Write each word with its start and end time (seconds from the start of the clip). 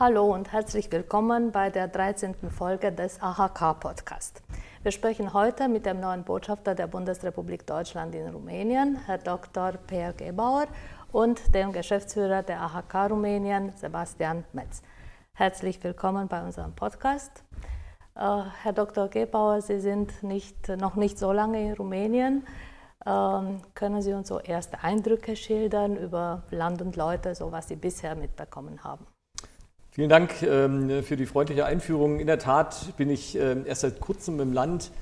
Hallo 0.00 0.32
und 0.32 0.52
herzlich 0.52 0.92
willkommen 0.92 1.50
bei 1.50 1.70
der 1.70 1.88
13. 1.88 2.36
Folge 2.50 2.92
des 2.92 3.20
AHK 3.20 3.80
Podcast. 3.80 4.44
Wir 4.84 4.92
sprechen 4.92 5.32
heute 5.32 5.66
mit 5.66 5.86
dem 5.86 5.98
neuen 5.98 6.22
Botschafter 6.22 6.76
der 6.76 6.86
Bundesrepublik 6.86 7.66
Deutschland 7.66 8.14
in 8.14 8.28
Rumänien, 8.28 9.00
Herr 9.06 9.18
Dr. 9.18 9.72
Peer 9.72 10.12
Gebauer, 10.12 10.68
und 11.10 11.52
dem 11.52 11.72
Geschäftsführer 11.72 12.44
der 12.44 12.60
AHK 12.60 13.10
Rumänien, 13.10 13.72
Sebastian 13.74 14.44
Metz. 14.52 14.82
Herzlich 15.32 15.82
willkommen 15.82 16.28
bei 16.28 16.44
unserem 16.44 16.76
Podcast. 16.76 17.42
Äh, 18.14 18.42
Herr 18.62 18.72
Dr. 18.72 19.08
Gebauer, 19.08 19.62
Sie 19.62 19.80
sind 19.80 20.22
nicht, 20.22 20.68
noch 20.68 20.94
nicht 20.94 21.18
so 21.18 21.32
lange 21.32 21.70
in 21.70 21.72
Rumänien. 21.72 22.46
Ähm, 23.04 23.62
können 23.74 24.00
Sie 24.00 24.12
uns 24.12 24.28
so 24.28 24.38
erste 24.38 24.80
Eindrücke 24.80 25.34
schildern 25.34 25.96
über 25.96 26.44
Land 26.50 26.82
und 26.82 26.94
Leute, 26.94 27.34
so 27.34 27.50
was 27.50 27.66
Sie 27.66 27.74
bisher 27.74 28.14
mitbekommen 28.14 28.84
haben? 28.84 29.04
Vielen 29.98 30.10
Dank 30.10 30.44
ähm, 30.44 31.02
für 31.02 31.16
die 31.16 31.26
freundliche 31.26 31.66
Einführung. 31.66 32.20
In 32.20 32.28
der 32.28 32.38
Tat 32.38 32.96
bin 32.96 33.10
ich 33.10 33.36
äh, 33.36 33.56
erst 33.64 33.80
seit 33.80 33.98
kurzem 33.98 34.38
im 34.38 34.52
Land, 34.52 34.92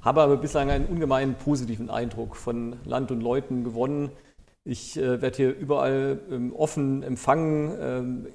habe 0.00 0.22
aber 0.22 0.38
bislang 0.38 0.70
einen 0.70 0.86
ungemein 0.86 1.34
positiven 1.34 1.90
Eindruck 1.90 2.34
von 2.34 2.76
Land 2.86 3.10
und 3.10 3.20
Leuten 3.20 3.62
gewonnen. 3.62 4.10
Ich 4.64 4.96
äh, 4.96 5.20
werde 5.20 5.36
hier 5.36 5.54
überall 5.54 6.20
ähm, 6.30 6.56
offen 6.56 7.02
empfangen. 7.02 7.76
Ähm, 7.78 8.26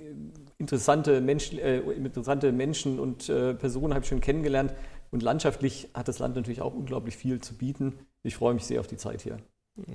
interessante, 0.60 1.20
Menschen, 1.20 1.58
äh, 1.58 1.80
interessante 1.80 2.52
Menschen 2.52 3.00
und 3.00 3.28
äh, 3.30 3.56
Personen 3.56 3.95
habe 3.95 4.04
ich 4.04 4.09
schon 4.09 4.22
kennengelernt. 4.22 4.72
Und 5.09 5.23
landschaftlich 5.23 5.90
hat 5.95 6.08
das 6.08 6.20
Land 6.20 6.36
natürlich 6.36 6.62
auch 6.62 6.76
unglaublich 6.76 7.18
viel 7.18 7.40
zu 7.40 7.56
bieten. 7.58 7.98
Ich 8.22 8.36
freue 8.36 8.54
mich 8.54 8.66
sehr 8.66 8.82
auf 8.82 8.88
die 8.88 8.98
Zeit 8.98 9.23
hier. 9.23 9.40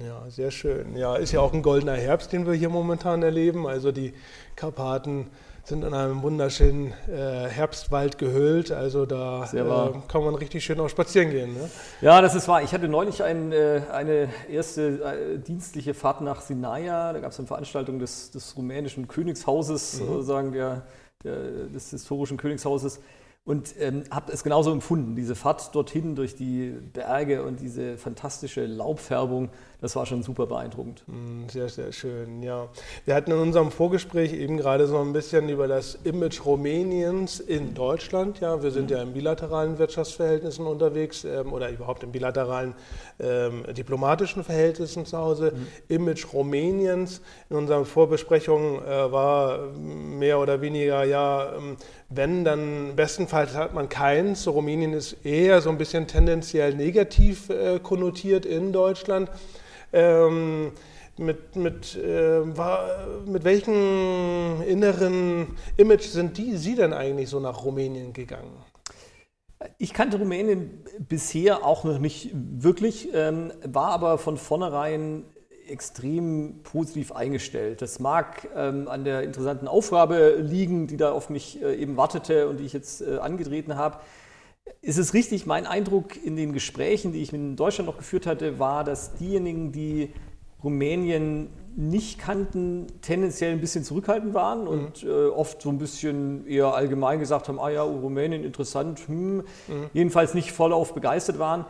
Ja, 0.05 0.29
sehr 0.29 0.51
schön. 0.51 0.97
Ja, 0.97 1.15
ist 1.15 1.31
ja 1.31 1.39
auch 1.39 1.53
ein 1.53 1.63
goldener 1.63 1.95
Herbst, 1.95 2.33
den 2.33 2.45
wir 2.45 2.55
hier 2.55 2.71
momentan 2.71 3.23
erleben. 3.23 3.69
Also 3.69 3.93
die 3.93 4.15
Karpaten 4.57 5.29
sind 5.69 5.85
in 5.85 5.93
einem 5.93 6.23
wunderschönen 6.23 6.95
äh, 7.09 7.47
Herbstwald 7.49 8.17
gehüllt. 8.17 8.73
Also 8.73 9.05
da 9.05 9.45
äh, 9.53 9.93
kann 10.09 10.25
man 10.25 10.35
richtig 10.35 10.65
schön 10.65 10.81
auch 10.81 10.89
spazieren 10.89 11.31
gehen. 11.31 11.53
Ne? 11.53 11.71
Ja, 12.01 12.23
das 12.23 12.35
ist 12.35 12.49
wahr. 12.49 12.63
Ich 12.63 12.73
hatte 12.73 12.89
neulich 12.89 13.23
ein, 13.23 13.53
äh, 13.53 13.83
eine 13.93 14.31
erste 14.51 15.03
äh, 15.03 15.39
dienstliche 15.39 15.93
Fahrt 15.93 16.23
nach 16.23 16.41
Sinaia. 16.41 17.13
Da 17.13 17.21
gab 17.21 17.33
es 17.33 17.39
eine 17.39 17.47
Veranstaltung 17.47 17.99
des, 17.99 18.31
des 18.31 18.57
rumänischen 18.57 19.09
Königshauses, 19.09 20.01
mhm. 20.01 20.07
sozusagen 20.07 20.53
der, 20.53 20.83
der, 21.23 21.37
des 21.67 21.91
historischen 21.91 22.39
Königshauses. 22.39 23.01
Und 23.49 23.77
ähm, 23.81 24.05
habe 24.11 24.31
es 24.31 24.45
genauso 24.45 24.71
empfunden, 24.71 25.17
diese 25.17 25.35
Fahrt 25.35 25.75
dorthin 25.75 26.15
durch 26.15 26.37
die 26.37 26.75
Berge 26.93 27.43
und 27.43 27.61
diese 27.61 27.97
fantastische 27.97 28.67
Laubfärbung, 28.67 29.49
das 29.81 29.97
war 29.97 30.05
schon 30.05 30.23
super 30.23 30.47
beeindruckend. 30.47 31.03
Mm, 31.07 31.49
sehr, 31.49 31.71
sehr 31.71 31.93
schön, 31.93 32.43
ja. 32.43 32.69
Wir 33.07 33.15
hatten 33.15 33.31
in 33.31 33.39
unserem 33.39 33.71
Vorgespräch 33.71 34.35
eben 34.35 34.59
gerade 34.59 34.87
so 34.87 34.99
ein 34.99 35.15
bisschen 35.15 35.49
über 35.49 35.67
das 35.67 35.95
Image 36.05 36.45
Rumäniens 36.45 37.41
in 37.41 37.73
Deutschland. 37.73 38.39
Ja, 38.41 38.63
wir 38.63 38.71
sind 38.71 38.91
mhm. 38.91 38.97
ja 38.97 39.03
in 39.03 39.15
bilateralen 39.15 39.79
Wirtschaftsverhältnissen 39.79 40.67
unterwegs 40.67 41.25
ähm, 41.25 41.55
oder 41.55 41.71
überhaupt 41.71 42.03
in 42.03 42.13
bilateralen 42.13 42.75
ähm, 43.19 43.63
diplomatischen 43.75 44.45
Verhältnissen 44.45 45.07
zu 45.07 45.17
Hause. 45.17 45.55
Mhm. 45.55 45.67
Image 45.89 46.27
Rumäniens 46.35 47.23
in 47.49 47.57
unserer 47.57 47.87
Vorbesprechung 47.87 48.83
äh, 48.85 49.11
war 49.11 49.69
mehr 49.69 50.39
oder 50.39 50.61
weniger 50.61 51.05
ja, 51.05 51.55
ähm, 51.57 51.79
wenn 52.11 52.45
dann 52.45 52.95
bestenfalls 52.97 53.38
hat 53.47 53.75
man 53.75 53.89
keins. 53.89 54.47
Rumänien 54.47 54.93
ist 54.93 55.25
eher 55.25 55.61
so 55.61 55.71
ein 55.71 55.79
bisschen 55.79 56.07
tendenziell 56.07 56.75
negativ 56.75 57.51
äh, 57.51 57.79
konnotiert 57.79 58.45
in 58.45 58.73
Deutschland. 58.73 59.31
Ähm, 59.93 60.73
mit, 61.17 61.57
mit, 61.57 61.97
äh, 61.97 62.57
war, 62.57 63.07
mit 63.27 63.45
welchem 63.45 64.63
inneren 64.67 65.57
Image 65.77 66.05
sind 66.05 66.39
die, 66.39 66.57
Sie 66.57 66.75
denn 66.75 66.93
eigentlich 66.93 67.29
so 67.29 67.41
nach 67.41 67.65
Rumänien 67.65 68.13
gegangen? 68.13 68.53
Ich 69.79 69.93
kannte 69.93 70.19
Rumänien 70.19 70.85
bisher 70.99 71.65
auch 71.65 71.83
noch 71.85 71.99
nicht 71.99 72.31
wirklich, 72.35 73.09
ähm, 73.13 73.53
war 73.65 73.91
aber 73.91 74.19
von 74.19 74.37
vornherein 74.37 75.25
extrem 75.69 76.61
positiv 76.63 77.13
eingestellt. 77.13 77.83
Das 77.83 78.01
mag 78.01 78.49
ähm, 78.57 78.89
an 78.89 79.05
der 79.05 79.23
interessanten 79.23 79.69
Aufgabe 79.69 80.37
liegen, 80.41 80.87
die 80.87 80.97
da 80.97 81.13
auf 81.13 81.31
mich 81.31 81.63
äh, 81.63 81.75
eben 81.77 81.97
wartete 81.97 82.49
und 82.49 82.59
die 82.59 82.65
ich 82.65 82.73
jetzt 82.73 83.01
äh, 83.01 83.19
angetreten 83.19 83.77
habe. 83.77 83.99
Ist 84.83 84.99
es 84.99 85.15
richtig, 85.15 85.47
mein 85.47 85.67
Eindruck 85.67 86.23
in 86.23 86.37
den 86.37 86.53
Gesprächen, 86.53 87.13
die 87.13 87.23
ich 87.23 87.33
in 87.33 87.57
Deutschland 87.57 87.89
noch 87.89 87.97
geführt 87.97 88.27
hatte, 88.27 88.59
war, 88.59 88.85
dass 88.85 89.15
diejenigen, 89.15 89.73
die 89.73 90.13
Rumänien 90.63 91.49
nicht 91.77 92.19
kannten, 92.19 92.89
tendenziell 93.03 93.53
ein 93.53 93.61
bisschen 93.61 93.85
zurückhaltend 93.85 94.35
waren 94.35 94.63
mhm. 94.63 94.69
und 94.69 95.05
äh, 95.05 95.27
oft 95.29 95.63
so 95.63 95.69
ein 95.69 95.79
bisschen 95.79 96.47
eher 96.47 96.75
allgemein 96.75 97.21
gesagt 97.21 97.49
haben, 97.49 97.61
ah 97.61 97.71
ja, 97.71 97.83
Rumänien 97.83 98.43
interessant, 98.43 99.01
hm. 99.07 99.37
mhm. 99.37 99.45
jedenfalls 99.93 100.35
nicht 100.35 100.51
voll 100.51 100.73
auf 100.73 100.93
begeistert 100.95 101.39
waren. 101.39 101.67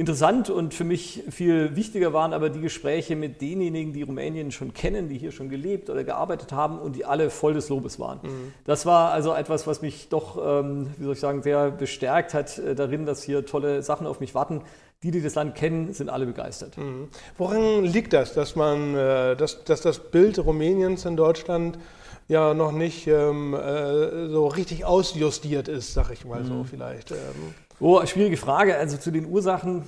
Interessant 0.00 0.48
und 0.48 0.72
für 0.72 0.84
mich 0.84 1.24
viel 1.28 1.76
wichtiger 1.76 2.14
waren 2.14 2.32
aber 2.32 2.48
die 2.48 2.62
Gespräche 2.62 3.16
mit 3.16 3.42
denjenigen, 3.42 3.92
die 3.92 4.00
Rumänien 4.00 4.50
schon 4.50 4.72
kennen, 4.72 5.10
die 5.10 5.18
hier 5.18 5.30
schon 5.30 5.50
gelebt 5.50 5.90
oder 5.90 6.04
gearbeitet 6.04 6.52
haben 6.52 6.78
und 6.78 6.96
die 6.96 7.04
alle 7.04 7.28
voll 7.28 7.52
des 7.52 7.68
Lobes 7.68 8.00
waren. 8.00 8.18
Mhm. 8.22 8.54
Das 8.64 8.86
war 8.86 9.10
also 9.12 9.34
etwas, 9.34 9.66
was 9.66 9.82
mich 9.82 10.08
doch, 10.08 10.38
ähm, 10.42 10.86
wie 10.96 11.04
soll 11.04 11.12
ich 11.12 11.20
sagen, 11.20 11.42
sehr 11.42 11.70
bestärkt 11.70 12.32
hat 12.32 12.58
äh, 12.58 12.74
darin, 12.74 13.04
dass 13.04 13.22
hier 13.22 13.44
tolle 13.44 13.82
Sachen 13.82 14.06
auf 14.06 14.20
mich 14.20 14.34
warten. 14.34 14.62
Die, 15.02 15.10
die 15.10 15.20
das 15.20 15.34
Land 15.34 15.54
kennen, 15.54 15.92
sind 15.92 16.08
alle 16.08 16.24
begeistert. 16.24 16.78
Mhm. 16.78 17.08
Woran 17.36 17.84
liegt 17.84 18.14
das, 18.14 18.32
dass 18.32 18.56
man, 18.56 18.94
äh, 18.94 19.36
dass, 19.36 19.64
dass 19.64 19.82
das 19.82 19.98
Bild 19.98 20.38
Rumäniens 20.38 21.04
in 21.04 21.18
Deutschland 21.18 21.78
ja 22.26 22.54
noch 22.54 22.72
nicht 22.72 23.06
ähm, 23.06 23.52
äh, 23.52 24.28
so 24.28 24.46
richtig 24.46 24.86
ausjustiert 24.86 25.68
ist, 25.68 25.92
sag 25.92 26.10
ich 26.10 26.24
mal 26.24 26.42
mhm. 26.42 26.46
so 26.46 26.64
vielleicht? 26.64 27.10
Ähm. 27.10 27.54
Oh, 27.82 28.04
schwierige 28.04 28.36
Frage. 28.36 28.76
Also 28.76 28.98
zu 28.98 29.10
den 29.10 29.24
Ursachen, 29.24 29.84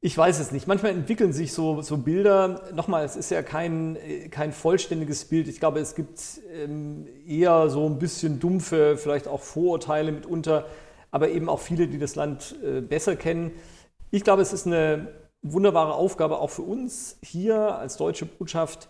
ich 0.00 0.16
weiß 0.16 0.40
es 0.40 0.52
nicht. 0.52 0.66
Manchmal 0.66 0.92
entwickeln 0.92 1.34
sich 1.34 1.52
so, 1.52 1.82
so 1.82 1.98
Bilder. 1.98 2.62
Nochmal, 2.72 3.04
es 3.04 3.14
ist 3.14 3.30
ja 3.30 3.42
kein, 3.42 3.98
kein 4.30 4.52
vollständiges 4.52 5.26
Bild. 5.26 5.46
Ich 5.46 5.60
glaube, 5.60 5.80
es 5.80 5.94
gibt 5.94 6.18
ähm, 6.50 7.06
eher 7.26 7.68
so 7.68 7.84
ein 7.86 7.98
bisschen 7.98 8.40
dumpfe, 8.40 8.96
vielleicht 8.96 9.28
auch 9.28 9.40
Vorurteile 9.40 10.12
mitunter, 10.12 10.64
aber 11.10 11.28
eben 11.28 11.50
auch 11.50 11.60
viele, 11.60 11.88
die 11.88 11.98
das 11.98 12.14
Land 12.14 12.56
äh, 12.64 12.80
besser 12.80 13.16
kennen. 13.16 13.50
Ich 14.10 14.24
glaube, 14.24 14.40
es 14.40 14.54
ist 14.54 14.66
eine 14.66 15.08
wunderbare 15.42 15.92
Aufgabe 15.92 16.38
auch 16.38 16.50
für 16.50 16.62
uns 16.62 17.18
hier 17.22 17.76
als 17.76 17.98
deutsche 17.98 18.24
Botschaft, 18.24 18.88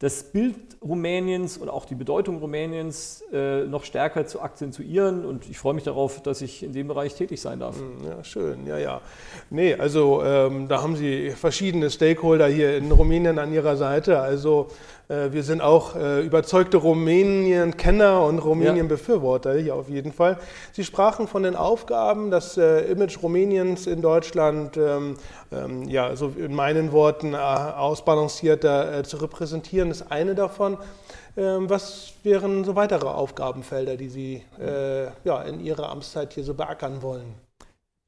das 0.00 0.24
Bild 0.24 0.56
Rumäniens 0.82 1.58
und 1.58 1.68
auch 1.68 1.84
die 1.84 1.94
Bedeutung 1.94 2.38
Rumäniens 2.38 3.22
äh, 3.34 3.64
noch 3.64 3.84
stärker 3.84 4.26
zu 4.26 4.40
akzentuieren. 4.40 5.26
Und 5.26 5.48
ich 5.48 5.58
freue 5.58 5.74
mich 5.74 5.84
darauf, 5.84 6.22
dass 6.22 6.40
ich 6.40 6.62
in 6.62 6.72
dem 6.72 6.88
Bereich 6.88 7.14
tätig 7.14 7.38
sein 7.38 7.60
darf. 7.60 7.76
Hm, 7.78 8.08
ja, 8.08 8.24
schön, 8.24 8.66
ja, 8.66 8.78
ja. 8.78 9.02
Nee, 9.50 9.74
also 9.74 10.22
ähm, 10.24 10.68
da 10.68 10.82
haben 10.82 10.96
Sie 10.96 11.30
verschiedene 11.32 11.90
Stakeholder 11.90 12.48
hier 12.48 12.78
in 12.78 12.90
Rumänien 12.90 13.38
an 13.38 13.52
Ihrer 13.52 13.76
Seite. 13.76 14.20
Also 14.20 14.68
äh, 15.10 15.32
wir 15.32 15.42
sind 15.42 15.60
auch 15.60 15.96
äh, 15.96 16.24
überzeugte 16.24 16.78
Rumänien-Kenner 16.78 18.24
und 18.24 18.38
Rumänien-Befürworter 18.38 19.54
hier 19.54 19.74
auf 19.74 19.90
jeden 19.90 20.12
Fall. 20.12 20.38
Sie 20.72 20.84
sprachen 20.84 21.26
von 21.26 21.42
den 21.42 21.56
Aufgaben, 21.56 22.30
das 22.30 22.56
äh, 22.56 22.90
Image 22.90 23.22
Rumäniens 23.22 23.86
in 23.86 24.00
Deutschland, 24.00 24.78
ähm, 24.78 25.16
ähm, 25.52 25.88
ja, 25.88 26.14
so 26.16 26.28
in 26.36 26.54
meinen 26.54 26.92
Worten 26.92 27.34
ausbalancierter 27.34 29.04
zu 29.04 29.18
repräsentieren, 29.18 29.90
ist 29.90 30.10
eine 30.10 30.34
davon. 30.34 30.78
Ähm, 31.36 31.70
was 31.70 32.14
wären 32.22 32.64
so 32.64 32.76
weitere 32.76 33.06
Aufgabenfelder, 33.06 33.96
die 33.96 34.08
Sie 34.08 34.42
ja, 35.24 35.42
in 35.42 35.60
Ihrer 35.60 35.90
Amtszeit 35.90 36.32
hier 36.32 36.44
so 36.44 36.54
beackern 36.54 37.02
wollen? 37.02 37.34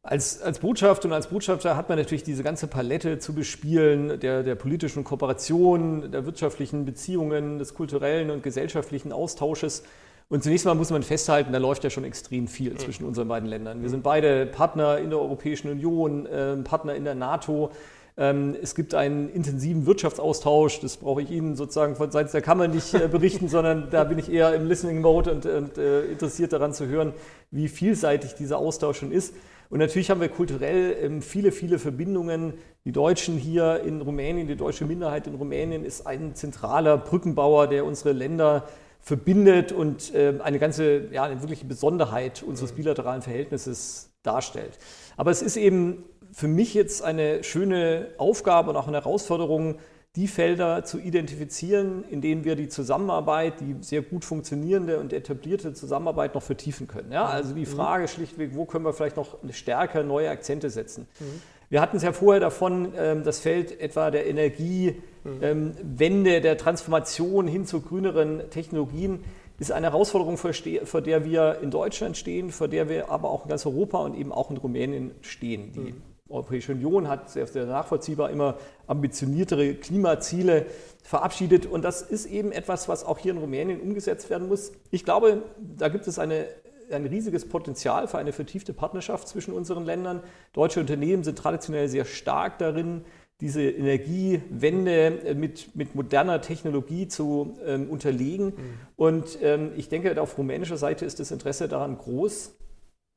Als, 0.04 0.42
als 0.42 0.58
Botschaft 0.58 1.04
und 1.04 1.12
als 1.12 1.28
Botschafter 1.28 1.76
hat 1.76 1.88
man 1.88 1.96
natürlich 1.96 2.24
diese 2.24 2.42
ganze 2.42 2.66
Palette 2.66 3.20
zu 3.20 3.34
bespielen, 3.34 4.18
der, 4.18 4.42
der 4.42 4.56
politischen 4.56 5.04
Kooperation, 5.04 6.10
der 6.10 6.26
wirtschaftlichen 6.26 6.84
Beziehungen, 6.84 7.60
des 7.60 7.74
kulturellen 7.74 8.30
und 8.30 8.42
gesellschaftlichen 8.42 9.12
Austausches. 9.12 9.84
Und 10.32 10.42
zunächst 10.42 10.64
mal 10.64 10.74
muss 10.74 10.88
man 10.88 11.02
festhalten, 11.02 11.52
da 11.52 11.58
läuft 11.58 11.84
ja 11.84 11.90
schon 11.90 12.04
extrem 12.04 12.48
viel 12.48 12.74
zwischen 12.78 13.04
unseren 13.04 13.28
beiden 13.28 13.46
Ländern. 13.46 13.82
Wir 13.82 13.90
sind 13.90 14.02
beide 14.02 14.46
Partner 14.46 14.96
in 14.96 15.10
der 15.10 15.18
Europäischen 15.18 15.70
Union, 15.70 16.24
äh, 16.24 16.56
Partner 16.56 16.94
in 16.94 17.04
der 17.04 17.14
NATO. 17.14 17.70
Ähm, 18.16 18.56
es 18.62 18.74
gibt 18.74 18.94
einen 18.94 19.28
intensiven 19.28 19.84
Wirtschaftsaustausch, 19.84 20.80
das 20.80 20.96
brauche 20.96 21.20
ich 21.20 21.30
Ihnen 21.30 21.54
sozusagen 21.54 21.96
von 21.96 22.10
seitens 22.10 22.32
der 22.32 22.40
Kammer 22.40 22.66
nicht 22.66 22.94
äh, 22.94 23.08
berichten, 23.08 23.48
sondern 23.50 23.90
da 23.90 24.04
bin 24.04 24.18
ich 24.18 24.32
eher 24.32 24.54
im 24.54 24.66
Listening 24.66 25.02
Mode 25.02 25.32
und, 25.32 25.44
und 25.44 25.76
äh, 25.76 26.04
interessiert 26.04 26.54
daran 26.54 26.72
zu 26.72 26.86
hören, 26.86 27.12
wie 27.50 27.68
vielseitig 27.68 28.34
dieser 28.34 28.56
Austausch 28.56 29.00
schon 29.00 29.12
ist. 29.12 29.34
Und 29.68 29.80
natürlich 29.80 30.08
haben 30.08 30.22
wir 30.22 30.30
kulturell 30.30 30.96
ähm, 31.02 31.20
viele, 31.20 31.52
viele 31.52 31.78
Verbindungen. 31.78 32.54
Die 32.86 32.92
Deutschen 32.92 33.36
hier 33.36 33.82
in 33.84 34.00
Rumänien, 34.00 34.48
die 34.48 34.56
deutsche 34.56 34.86
Minderheit 34.86 35.26
in 35.26 35.34
Rumänien 35.34 35.84
ist 35.84 36.06
ein 36.06 36.34
zentraler 36.34 36.96
Brückenbauer, 36.96 37.66
der 37.66 37.84
unsere 37.84 38.12
Länder 38.12 38.64
verbindet 39.02 39.72
und 39.72 40.12
ähm, 40.14 40.40
eine 40.40 40.58
ganze, 40.58 41.08
ja, 41.12 41.24
eine 41.24 41.40
wirkliche 41.40 41.66
Besonderheit 41.66 42.42
unseres 42.42 42.72
bilateralen 42.72 43.20
Verhältnisses 43.20 44.10
darstellt. 44.22 44.78
Aber 45.16 45.30
es 45.30 45.42
ist 45.42 45.56
eben 45.56 46.04
für 46.32 46.48
mich 46.48 46.72
jetzt 46.72 47.02
eine 47.02 47.44
schöne 47.44 48.08
Aufgabe 48.16 48.70
und 48.70 48.76
auch 48.76 48.86
eine 48.86 48.98
Herausforderung, 48.98 49.78
die 50.14 50.28
Felder 50.28 50.84
zu 50.84 50.98
identifizieren, 50.98 52.04
in 52.04 52.20
denen 52.20 52.44
wir 52.44 52.54
die 52.54 52.68
Zusammenarbeit, 52.68 53.60
die 53.60 53.76
sehr 53.80 54.02
gut 54.02 54.24
funktionierende 54.24 55.00
und 55.00 55.12
etablierte 55.12 55.72
Zusammenarbeit 55.72 56.34
noch 56.34 56.42
vertiefen 56.42 56.86
können. 56.86 57.10
Ja, 57.12 57.24
also 57.24 57.54
die 57.54 57.60
mhm. 57.60 57.66
Frage 57.66 58.08
schlichtweg, 58.08 58.50
wo 58.54 58.66
können 58.66 58.84
wir 58.84 58.92
vielleicht 58.92 59.16
noch 59.16 59.38
stärker 59.50 60.02
neue 60.02 60.28
Akzente 60.28 60.68
setzen. 60.68 61.08
Mhm. 61.18 61.42
Wir 61.72 61.80
hatten 61.80 61.96
es 61.96 62.02
ja 62.02 62.12
vorher 62.12 62.38
davon, 62.38 62.92
ähm, 62.98 63.24
das 63.24 63.40
Feld 63.40 63.80
etwa 63.80 64.10
der 64.10 64.26
Energiewende, 64.26 65.00
ähm, 65.40 66.24
der 66.24 66.58
Transformation 66.58 67.48
hin 67.48 67.64
zu 67.64 67.80
grüneren 67.80 68.42
Technologien 68.50 69.24
ist 69.58 69.72
eine 69.72 69.86
Herausforderung, 69.86 70.36
vor 70.36 71.00
der 71.00 71.24
wir 71.24 71.60
in 71.62 71.70
Deutschland 71.70 72.18
stehen, 72.18 72.50
vor 72.50 72.68
der 72.68 72.90
wir 72.90 73.08
aber 73.08 73.30
auch 73.30 73.44
in 73.44 73.48
ganz 73.48 73.64
Europa 73.64 74.00
und 74.00 74.14
eben 74.14 74.32
auch 74.32 74.50
in 74.50 74.58
Rumänien 74.58 75.12
stehen. 75.22 75.72
Die 75.72 75.80
mhm. 75.80 76.02
Europäische 76.28 76.72
Union 76.72 77.08
hat 77.08 77.30
sehr, 77.30 77.46
sehr 77.46 77.64
nachvollziehbar 77.64 78.28
immer 78.28 78.58
ambitioniertere 78.86 79.72
Klimaziele 79.72 80.66
verabschiedet 81.02 81.64
und 81.64 81.86
das 81.86 82.02
ist 82.02 82.26
eben 82.26 82.52
etwas, 82.52 82.86
was 82.90 83.02
auch 83.02 83.16
hier 83.16 83.32
in 83.32 83.38
Rumänien 83.38 83.80
umgesetzt 83.80 84.28
werden 84.28 84.48
muss. 84.48 84.72
Ich 84.90 85.06
glaube, 85.06 85.42
da 85.58 85.88
gibt 85.88 86.06
es 86.06 86.18
eine, 86.18 86.48
ein 86.92 87.06
riesiges 87.06 87.48
Potenzial 87.48 88.08
für 88.08 88.18
eine 88.18 88.32
vertiefte 88.32 88.72
Partnerschaft 88.72 89.28
zwischen 89.28 89.52
unseren 89.52 89.84
Ländern. 89.84 90.22
Deutsche 90.52 90.80
Unternehmen 90.80 91.24
sind 91.24 91.38
traditionell 91.38 91.88
sehr 91.88 92.04
stark 92.04 92.58
darin, 92.58 93.04
diese 93.40 93.62
Energiewende 93.62 95.34
mit, 95.34 95.74
mit 95.74 95.94
moderner 95.96 96.40
Technologie 96.40 97.08
zu 97.08 97.58
ähm, 97.66 97.90
unterlegen. 97.90 98.46
Mhm. 98.46 98.54
Und 98.96 99.38
ähm, 99.42 99.72
ich 99.76 99.88
denke, 99.88 100.20
auf 100.20 100.38
rumänischer 100.38 100.76
Seite 100.76 101.04
ist 101.04 101.18
das 101.18 101.32
Interesse 101.32 101.68
daran 101.68 101.98
groß, 101.98 102.54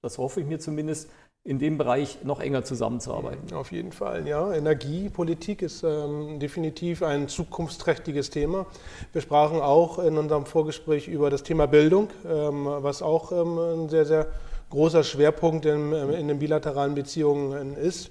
das 0.01 0.17
hoffe 0.19 0.41
ich 0.41 0.45
mir 0.45 0.59
zumindest, 0.59 1.09
in 1.45 1.59
dem 1.59 1.77
Bereich 1.77 2.23
noch 2.23 2.39
enger 2.39 2.63
zusammenzuarbeiten. 2.63 3.55
Auf 3.55 3.71
jeden 3.71 3.91
Fall, 3.91 4.27
ja. 4.27 4.51
Energiepolitik 4.51 5.61
ist 5.61 5.83
ähm, 5.83 6.39
definitiv 6.39 7.03
ein 7.03 7.27
zukunftsträchtiges 7.27 8.31
Thema. 8.31 8.65
Wir 9.13 9.21
sprachen 9.21 9.61
auch 9.61 9.99
in 9.99 10.17
unserem 10.17 10.47
Vorgespräch 10.47 11.07
über 11.07 11.29
das 11.29 11.43
Thema 11.43 11.67
Bildung, 11.67 12.09
ähm, 12.27 12.65
was 12.65 13.03
auch 13.03 13.31
ähm, 13.31 13.59
ein 13.59 13.89
sehr, 13.89 14.05
sehr 14.05 14.27
großer 14.71 15.03
Schwerpunkt 15.03 15.67
in, 15.67 15.93
ähm, 15.93 16.09
in 16.09 16.27
den 16.27 16.39
bilateralen 16.39 16.95
Beziehungen 16.95 17.77
ist. 17.77 18.09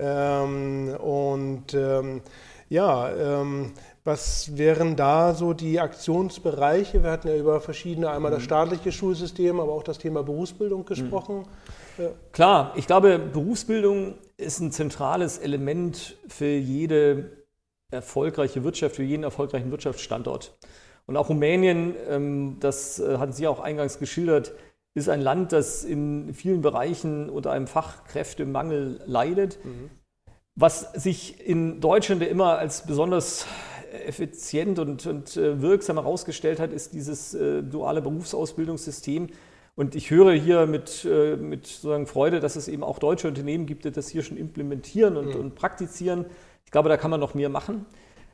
Ähm, 0.00 0.88
und 0.98 1.72
ähm, 1.72 2.20
ja, 2.68 3.44
was 4.02 4.56
wären 4.58 4.96
da 4.96 5.34
so 5.34 5.52
die 5.52 5.78
Aktionsbereiche? 5.78 7.04
Wir 7.04 7.12
hatten 7.12 7.28
ja 7.28 7.36
über 7.36 7.60
verschiedene, 7.60 8.10
einmal 8.10 8.32
das 8.32 8.40
mhm. 8.40 8.46
staatliche 8.46 8.90
Schulsystem, 8.90 9.60
aber 9.60 9.70
auch 9.70 9.84
das 9.84 9.98
Thema 9.98 10.24
Berufsbildung 10.24 10.84
gesprochen. 10.84 11.38
Mhm. 11.38 11.85
Ja. 11.98 12.10
Klar, 12.32 12.72
ich 12.76 12.86
glaube, 12.86 13.18
Berufsbildung 13.18 14.18
ist 14.36 14.60
ein 14.60 14.72
zentrales 14.72 15.38
Element 15.38 16.16
für 16.28 16.46
jede 16.46 17.44
erfolgreiche 17.90 18.64
Wirtschaft, 18.64 18.96
für 18.96 19.02
jeden 19.02 19.22
erfolgreichen 19.22 19.70
Wirtschaftsstandort. 19.70 20.56
Und 21.06 21.16
auch 21.16 21.28
Rumänien, 21.28 21.94
ähm, 22.08 22.56
das 22.60 22.98
äh, 22.98 23.18
hatten 23.18 23.32
Sie 23.32 23.46
auch 23.46 23.60
eingangs 23.60 23.98
geschildert, 23.98 24.52
ist 24.94 25.08
ein 25.08 25.20
Land, 25.20 25.52
das 25.52 25.84
in 25.84 26.34
vielen 26.34 26.62
Bereichen 26.62 27.28
unter 27.30 27.52
einem 27.52 27.66
Fachkräftemangel 27.66 29.00
leidet. 29.06 29.64
Mhm. 29.64 29.90
Was 30.54 30.92
sich 30.94 31.46
in 31.46 31.80
Deutschland 31.80 32.22
immer 32.22 32.58
als 32.58 32.86
besonders 32.86 33.46
effizient 34.06 34.78
und, 34.78 35.06
und 35.06 35.36
äh, 35.36 35.60
wirksam 35.60 35.96
herausgestellt 35.96 36.58
hat, 36.60 36.72
ist 36.72 36.92
dieses 36.92 37.34
äh, 37.34 37.62
duale 37.62 38.02
Berufsausbildungssystem, 38.02 39.28
und 39.76 39.94
ich 39.94 40.10
höre 40.10 40.32
hier 40.32 40.66
mit, 40.66 41.04
äh, 41.04 41.36
mit 41.36 41.66
sozusagen 41.66 42.06
Freude, 42.06 42.40
dass 42.40 42.56
es 42.56 42.66
eben 42.66 42.82
auch 42.82 42.98
deutsche 42.98 43.28
Unternehmen 43.28 43.66
gibt, 43.66 43.84
die 43.84 43.92
das 43.92 44.08
hier 44.08 44.22
schon 44.22 44.38
implementieren 44.38 45.16
und, 45.18 45.34
mhm. 45.34 45.40
und 45.40 45.54
praktizieren. 45.54 46.24
Ich 46.64 46.70
glaube, 46.70 46.88
da 46.88 46.96
kann 46.96 47.10
man 47.10 47.20
noch 47.20 47.34
mehr 47.34 47.50
machen. 47.50 47.84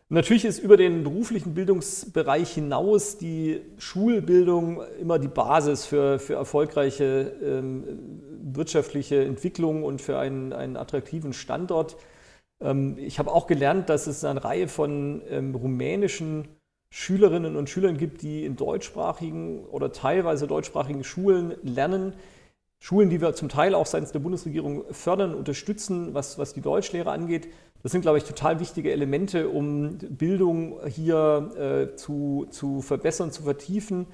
Und 0.08 0.16
natürlich 0.16 0.44
ist 0.44 0.60
über 0.60 0.76
den 0.76 1.02
beruflichen 1.02 1.54
Bildungsbereich 1.54 2.52
hinaus 2.52 3.18
die 3.18 3.60
Schulbildung 3.76 4.82
immer 5.00 5.18
die 5.18 5.28
Basis 5.28 5.84
für, 5.84 6.20
für 6.20 6.34
erfolgreiche 6.34 7.32
ähm, 7.42 7.84
wirtschaftliche 8.42 9.24
Entwicklung 9.24 9.82
und 9.82 10.00
für 10.00 10.18
einen, 10.18 10.52
einen 10.52 10.76
attraktiven 10.76 11.32
Standort. 11.32 11.96
Ähm, 12.60 12.98
ich 12.98 13.18
habe 13.18 13.32
auch 13.32 13.48
gelernt, 13.48 13.88
dass 13.88 14.06
es 14.06 14.22
eine 14.22 14.44
Reihe 14.44 14.68
von 14.68 15.22
ähm, 15.28 15.56
rumänischen 15.56 16.46
Schülerinnen 16.94 17.56
und 17.56 17.70
Schülern 17.70 17.96
gibt, 17.96 18.20
die 18.20 18.44
in 18.44 18.54
deutschsprachigen 18.54 19.64
oder 19.64 19.92
teilweise 19.92 20.46
deutschsprachigen 20.46 21.04
Schulen 21.04 21.54
lernen. 21.62 22.12
Schulen, 22.80 23.08
die 23.08 23.22
wir 23.22 23.32
zum 23.32 23.48
Teil 23.48 23.74
auch 23.74 23.86
seitens 23.86 24.12
der 24.12 24.18
Bundesregierung 24.18 24.84
fördern, 24.90 25.34
unterstützen, 25.34 26.12
was, 26.12 26.36
was 26.36 26.52
die 26.52 26.60
Deutschlehre 26.60 27.10
angeht. 27.10 27.48
Das 27.82 27.92
sind, 27.92 28.02
glaube 28.02 28.18
ich, 28.18 28.24
total 28.24 28.60
wichtige 28.60 28.92
Elemente, 28.92 29.48
um 29.48 29.96
Bildung 29.96 30.86
hier 30.86 31.88
äh, 31.92 31.96
zu, 31.96 32.46
zu 32.50 32.82
verbessern, 32.82 33.32
zu 33.32 33.44
vertiefen 33.44 34.06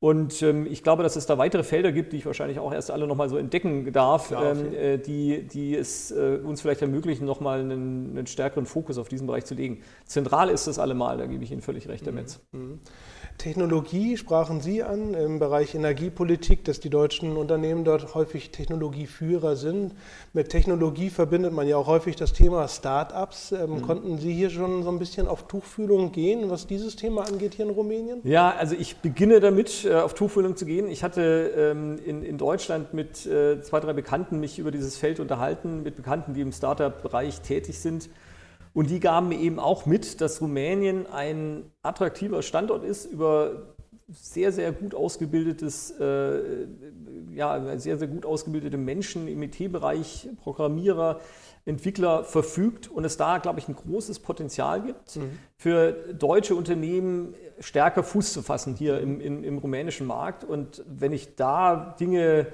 und 0.00 0.42
ähm, 0.42 0.66
ich 0.66 0.82
glaube, 0.82 1.02
dass 1.02 1.16
es 1.16 1.24
da 1.24 1.38
weitere 1.38 1.62
Felder 1.62 1.90
gibt, 1.90 2.12
die 2.12 2.18
ich 2.18 2.26
wahrscheinlich 2.26 2.58
auch 2.58 2.72
erst 2.72 2.90
alle 2.90 3.06
nochmal 3.06 3.28
so 3.30 3.38
entdecken 3.38 3.90
darf, 3.92 4.28
Klar, 4.28 4.52
ähm, 4.52 4.74
äh, 4.74 4.98
die, 4.98 5.46
die 5.46 5.74
es 5.74 6.10
äh, 6.10 6.40
uns 6.44 6.60
vielleicht 6.60 6.82
ermöglichen, 6.82 7.24
nochmal 7.24 7.60
einen, 7.60 8.10
einen 8.10 8.26
stärkeren 8.26 8.66
Fokus 8.66 8.98
auf 8.98 9.08
diesen 9.08 9.26
Bereich 9.26 9.46
zu 9.46 9.54
legen. 9.54 9.82
Zentral 10.04 10.50
ist 10.50 10.66
das 10.66 10.78
allemal, 10.78 11.16
da 11.16 11.26
gebe 11.26 11.42
ich 11.42 11.50
Ihnen 11.52 11.62
völlig 11.62 11.88
recht 11.88 12.06
damit. 12.06 12.38
Mhm. 12.52 12.60
mhm. 12.60 12.80
Technologie 13.38 14.16
sprachen 14.16 14.60
Sie 14.60 14.82
an 14.82 15.12
im 15.14 15.38
Bereich 15.40 15.74
Energiepolitik, 15.74 16.64
dass 16.64 16.78
die 16.78 16.88
deutschen 16.88 17.36
Unternehmen 17.36 17.84
dort 17.84 18.14
häufig 18.14 18.50
Technologieführer 18.52 19.56
sind. 19.56 19.92
Mit 20.32 20.50
Technologie 20.50 21.10
verbindet 21.10 21.52
man 21.52 21.66
ja 21.66 21.76
auch 21.76 21.88
häufig 21.88 22.14
das 22.14 22.32
Thema 22.32 22.68
Start-ups. 22.68 23.52
Ähm, 23.52 23.70
mhm. 23.70 23.82
Konnten 23.82 24.18
Sie 24.18 24.32
hier 24.32 24.50
schon 24.50 24.84
so 24.84 24.90
ein 24.90 24.98
bisschen 24.98 25.26
auf 25.26 25.48
Tuchfühlung 25.48 26.12
gehen, 26.12 26.48
was 26.48 26.66
dieses 26.66 26.94
Thema 26.94 27.26
angeht 27.26 27.54
hier 27.54 27.64
in 27.64 27.72
Rumänien? 27.72 28.20
Ja, 28.22 28.54
also 28.56 28.76
ich 28.78 28.98
beginne 28.98 29.40
damit, 29.40 29.83
äh, 29.84 29.94
auf 29.94 30.14
Tuchfühlung 30.14 30.56
zu 30.56 30.66
gehen. 30.66 30.88
Ich 30.88 31.02
hatte 31.02 31.52
ähm, 31.56 31.98
in, 32.04 32.22
in 32.22 32.38
Deutschland 32.38 32.94
mit 32.94 33.26
äh, 33.26 33.60
zwei, 33.62 33.80
drei 33.80 33.92
Bekannten 33.92 34.40
mich 34.40 34.58
über 34.58 34.70
dieses 34.70 34.96
Feld 34.96 35.20
unterhalten, 35.20 35.82
mit 35.82 35.96
Bekannten, 35.96 36.34
die 36.34 36.40
im 36.40 36.52
Startup-Bereich 36.52 37.40
tätig 37.40 37.78
sind. 37.78 38.08
Und 38.72 38.90
die 38.90 38.98
gaben 38.98 39.28
mir 39.28 39.38
eben 39.38 39.60
auch 39.60 39.86
mit, 39.86 40.20
dass 40.20 40.40
Rumänien 40.40 41.06
ein 41.06 41.70
attraktiver 41.82 42.42
Standort 42.42 42.84
ist 42.84 43.06
über 43.06 43.73
sehr, 44.08 44.52
sehr 44.52 44.72
gut 44.72 44.94
ausgebildetes, 44.94 45.92
äh, 45.98 46.66
ja, 47.34 47.78
sehr, 47.78 47.98
sehr 47.98 48.08
gut 48.08 48.26
ausgebildete 48.26 48.76
Menschen 48.76 49.28
im 49.28 49.42
IT-Bereich, 49.42 50.28
Programmierer, 50.42 51.20
Entwickler 51.66 52.24
verfügt 52.24 52.90
und 52.90 53.04
es 53.04 53.16
da, 53.16 53.38
glaube 53.38 53.58
ich, 53.58 53.68
ein 53.68 53.74
großes 53.74 54.18
Potenzial 54.18 54.82
gibt, 54.82 55.16
mhm. 55.16 55.38
für 55.56 55.92
deutsche 55.92 56.54
Unternehmen 56.54 57.34
stärker 57.58 58.02
Fuß 58.02 58.34
zu 58.34 58.42
fassen 58.42 58.74
hier 58.74 59.00
im, 59.00 59.20
im, 59.20 59.42
im 59.42 59.58
rumänischen 59.58 60.06
Markt. 60.06 60.44
Und 60.44 60.84
wenn 60.86 61.12
ich 61.12 61.36
da 61.36 61.96
Dinge 61.98 62.48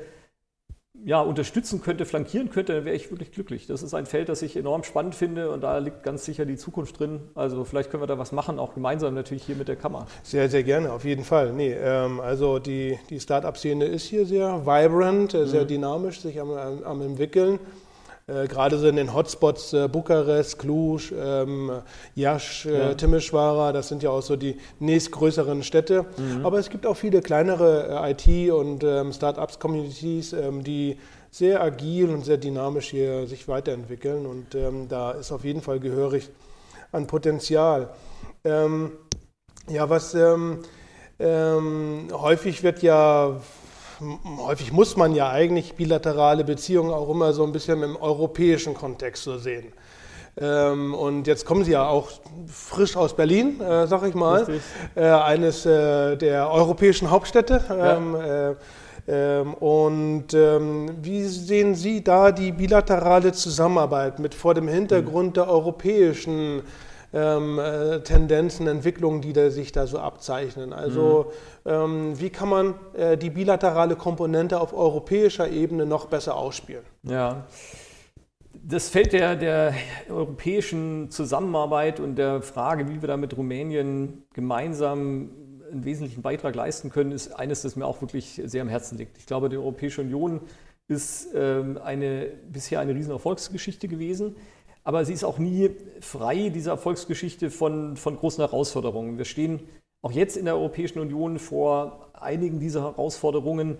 ja, 1.04 1.21
unterstützen 1.21 1.80
könnte, 1.80 2.04
flankieren 2.04 2.50
könnte, 2.50 2.75
dann 2.75 2.85
wäre 2.85 2.95
ich 2.95 3.11
wirklich 3.11 3.33
glücklich. 3.33 3.66
Das 3.66 3.83
ist 3.83 3.95
ein 3.95 4.07
Feld, 4.07 4.28
das 4.28 4.42
ich 4.42 4.57
enorm 4.57 4.85
spannend 4.85 5.14
finde 5.14 5.50
und 5.50 5.62
da 5.62 5.78
liegt 5.78 6.02
ganz 6.02 6.25
sicher 6.25 6.45
die 6.45 6.57
Zukunft 6.57 6.99
drin. 6.99 7.21
Also 7.35 7.64
vielleicht 7.64 7.90
können 7.90 8.02
wir 8.02 8.07
da 8.07 8.19
was 8.19 8.33
machen, 8.33 8.59
auch 8.59 8.75
gemeinsam 8.75 9.14
natürlich 9.14 9.45
hier 9.45 9.57
mit 9.57 9.69
der 9.69 9.76
Kammer. 9.76 10.07
Sehr, 10.23 10.49
sehr 10.49 10.62
gerne, 10.62 10.92
auf 10.92 11.04
jeden 11.04 11.25
Fall. 11.25 11.52
Nee, 11.52 11.73
ähm, 11.73 12.21
also 12.21 12.59
die, 12.59 12.99
die 13.09 13.21
Start-up-Szene 13.21 13.87
ist 13.87 14.04
hier 14.04 14.26
sehr 14.26 14.66
vibrant, 14.66 15.35
äh, 15.35 15.47
sehr 15.47 15.62
mhm. 15.62 15.69
dynamisch, 15.69 16.21
sich 16.21 16.40
am, 16.40 16.50
am 16.50 17.02
entwickeln. 17.02 17.59
Äh, 18.31 18.47
gerade 18.47 18.79
so 18.79 18.87
in 18.87 18.97
den 18.97 19.13
Hotspots 19.13 19.73
äh, 19.73 19.89
Bukarest, 19.89 20.59
Cluj, 20.59 21.13
ähm, 21.19 21.73
Jasch, 22.15 22.67
äh, 22.67 22.79
ja. 22.79 22.95
Timișoara, 22.95 23.73
das 23.73 23.89
sind 23.89 24.03
ja 24.03 24.11
auch 24.11 24.23
so 24.23 24.37
die 24.37 24.57
nächstgrößeren 24.79 25.63
Städte. 25.63 26.07
Mhm. 26.17 26.47
Aber 26.47 26.59
es 26.59 26.71
gibt 26.71 26.87
auch 26.87 26.97
viele 26.97 27.23
kleinere 27.23 28.05
äh, 28.05 28.13
IT- 28.13 28.53
und 28.53 28.85
ähm, 28.85 29.13
Start-ups-Communities, 29.13 30.33
ähm, 30.35 30.63
die 30.63 30.99
sehr 31.31 31.63
agil 31.63 32.11
und 32.11 32.25
sehr 32.25 32.37
dynamisch 32.37 32.91
hier 32.91 33.27
sich 33.27 33.49
weiterentwickeln. 33.49 34.27
Und 34.27 34.55
ähm, 34.55 34.87
da 34.89 35.13
ist 35.13 35.33
auf 35.33 35.45
jeden 35.45 35.63
Fall 35.63 35.81
gehörig 35.81 36.29
an 36.93 37.07
Potenzial. 37.07 37.91
Ähm, 38.45 38.93
ja, 39.69 39.89
was 39.91 40.15
ähm, 40.15 40.63
häufig 42.13 42.63
wird 42.63 42.83
ja 42.83 43.37
häufig 44.38 44.73
muss 44.73 44.97
man 44.97 45.14
ja 45.14 45.30
eigentlich 45.30 45.75
bilaterale 45.75 46.45
Beziehungen 46.45 46.90
auch 46.90 47.09
immer 47.11 47.33
so 47.33 47.45
ein 47.45 47.52
bisschen 47.52 47.83
im 47.83 47.97
europäischen 47.97 48.75
Kontext 48.75 49.25
so 49.25 49.38
sehen. 49.38 49.73
Ähm, 50.40 50.95
und 50.95 51.26
jetzt 51.26 51.45
kommen 51.45 51.64
Sie 51.64 51.73
ja 51.73 51.87
auch 51.87 52.09
frisch 52.47 52.97
aus 52.97 53.14
Berlin, 53.14 53.61
äh, 53.61 53.87
sag 53.87 54.04
ich 54.04 54.14
mal, 54.14 54.47
äh, 54.95 55.04
eines 55.04 55.66
äh, 55.66 56.16
der 56.16 56.50
europäischen 56.50 57.11
Hauptstädte. 57.11 57.62
Ähm, 57.71 58.14
ja. 58.14 58.50
Äh, 58.50 58.54
ähm, 59.09 59.54
und 59.54 60.35
ähm, 60.35 60.90
wie 61.02 61.25
sehen 61.25 61.75
Sie 61.75 62.04
da 62.04 62.30
die 62.30 62.52
bilaterale 62.52 63.33
Zusammenarbeit 63.33 64.19
mit 64.19 64.35
vor 64.35 64.54
dem 64.54 64.69
Hintergrund 64.69 65.37
der 65.37 65.49
europäischen 65.49 66.62
ähm, 67.12 67.59
äh, 67.59 68.00
Tendenzen, 68.00 68.67
Entwicklungen, 68.67 69.21
die 69.21 69.33
da, 69.33 69.50
sich 69.50 69.73
da 69.73 69.87
so 69.87 69.99
abzeichnen. 69.99 70.73
Also 70.73 71.33
mhm. 71.64 71.71
ähm, 71.71 72.21
wie 72.21 72.31
kann 72.31 72.49
man 72.49 72.75
äh, 72.95 73.17
die 73.17 73.31
bilaterale 73.31 73.97
Komponente 73.97 74.61
auf 74.61 74.73
europäischer 74.73 75.49
Ebene 75.49 75.87
noch 75.87 76.07
besser 76.07 76.37
ausspielen? 76.37 76.85
Ja. 77.02 77.47
das 78.52 78.88
Feld 78.88 79.12
der, 79.12 79.37
der 79.37 79.75
europäischen 80.09 81.11
Zusammenarbeit 81.11 81.99
und 81.99 82.17
der 82.17 82.43
Frage, 82.43 82.88
wie 82.88 83.00
wir 83.00 83.09
da 83.09 83.17
mit 83.17 83.37
Rumänien 83.37 84.25
gemeinsam 84.33 85.31
einen 85.71 85.85
wesentlichen 85.85 86.23
Beitrag 86.23 86.55
leisten 86.55 86.90
können, 86.90 87.12
ist 87.12 87.33
eines, 87.33 87.62
das 87.62 87.76
mir 87.76 87.87
auch 87.87 88.00
wirklich 88.00 88.40
sehr 88.45 88.62
am 88.62 88.69
Herzen 88.69 88.99
liegt. 88.99 89.19
Ich 89.19 89.26
glaube, 89.26 89.49
die 89.49 89.57
Europäische 89.57 90.00
Union 90.00 90.40
ist 90.88 91.29
ähm, 91.35 91.79
eine, 91.83 92.26
bisher 92.50 92.81
eine 92.81 92.95
riesen 92.95 93.12
Erfolgsgeschichte 93.12 93.87
gewesen, 93.87 94.35
aber 94.90 95.04
sie 95.04 95.12
ist 95.12 95.23
auch 95.23 95.38
nie 95.38 95.70
frei, 96.00 96.49
diese 96.49 96.70
Erfolgsgeschichte, 96.70 97.49
von, 97.49 97.97
von 97.97 98.16
großen 98.16 98.42
Herausforderungen. 98.42 99.18
Wir 99.18 99.25
stehen 99.25 99.61
auch 100.02 100.11
jetzt 100.11 100.37
in 100.37 100.47
der 100.47 100.56
Europäischen 100.56 100.99
Union 100.99 101.38
vor 101.38 102.11
einigen 102.12 102.59
dieser 102.59 102.82
Herausforderungen, 102.82 103.78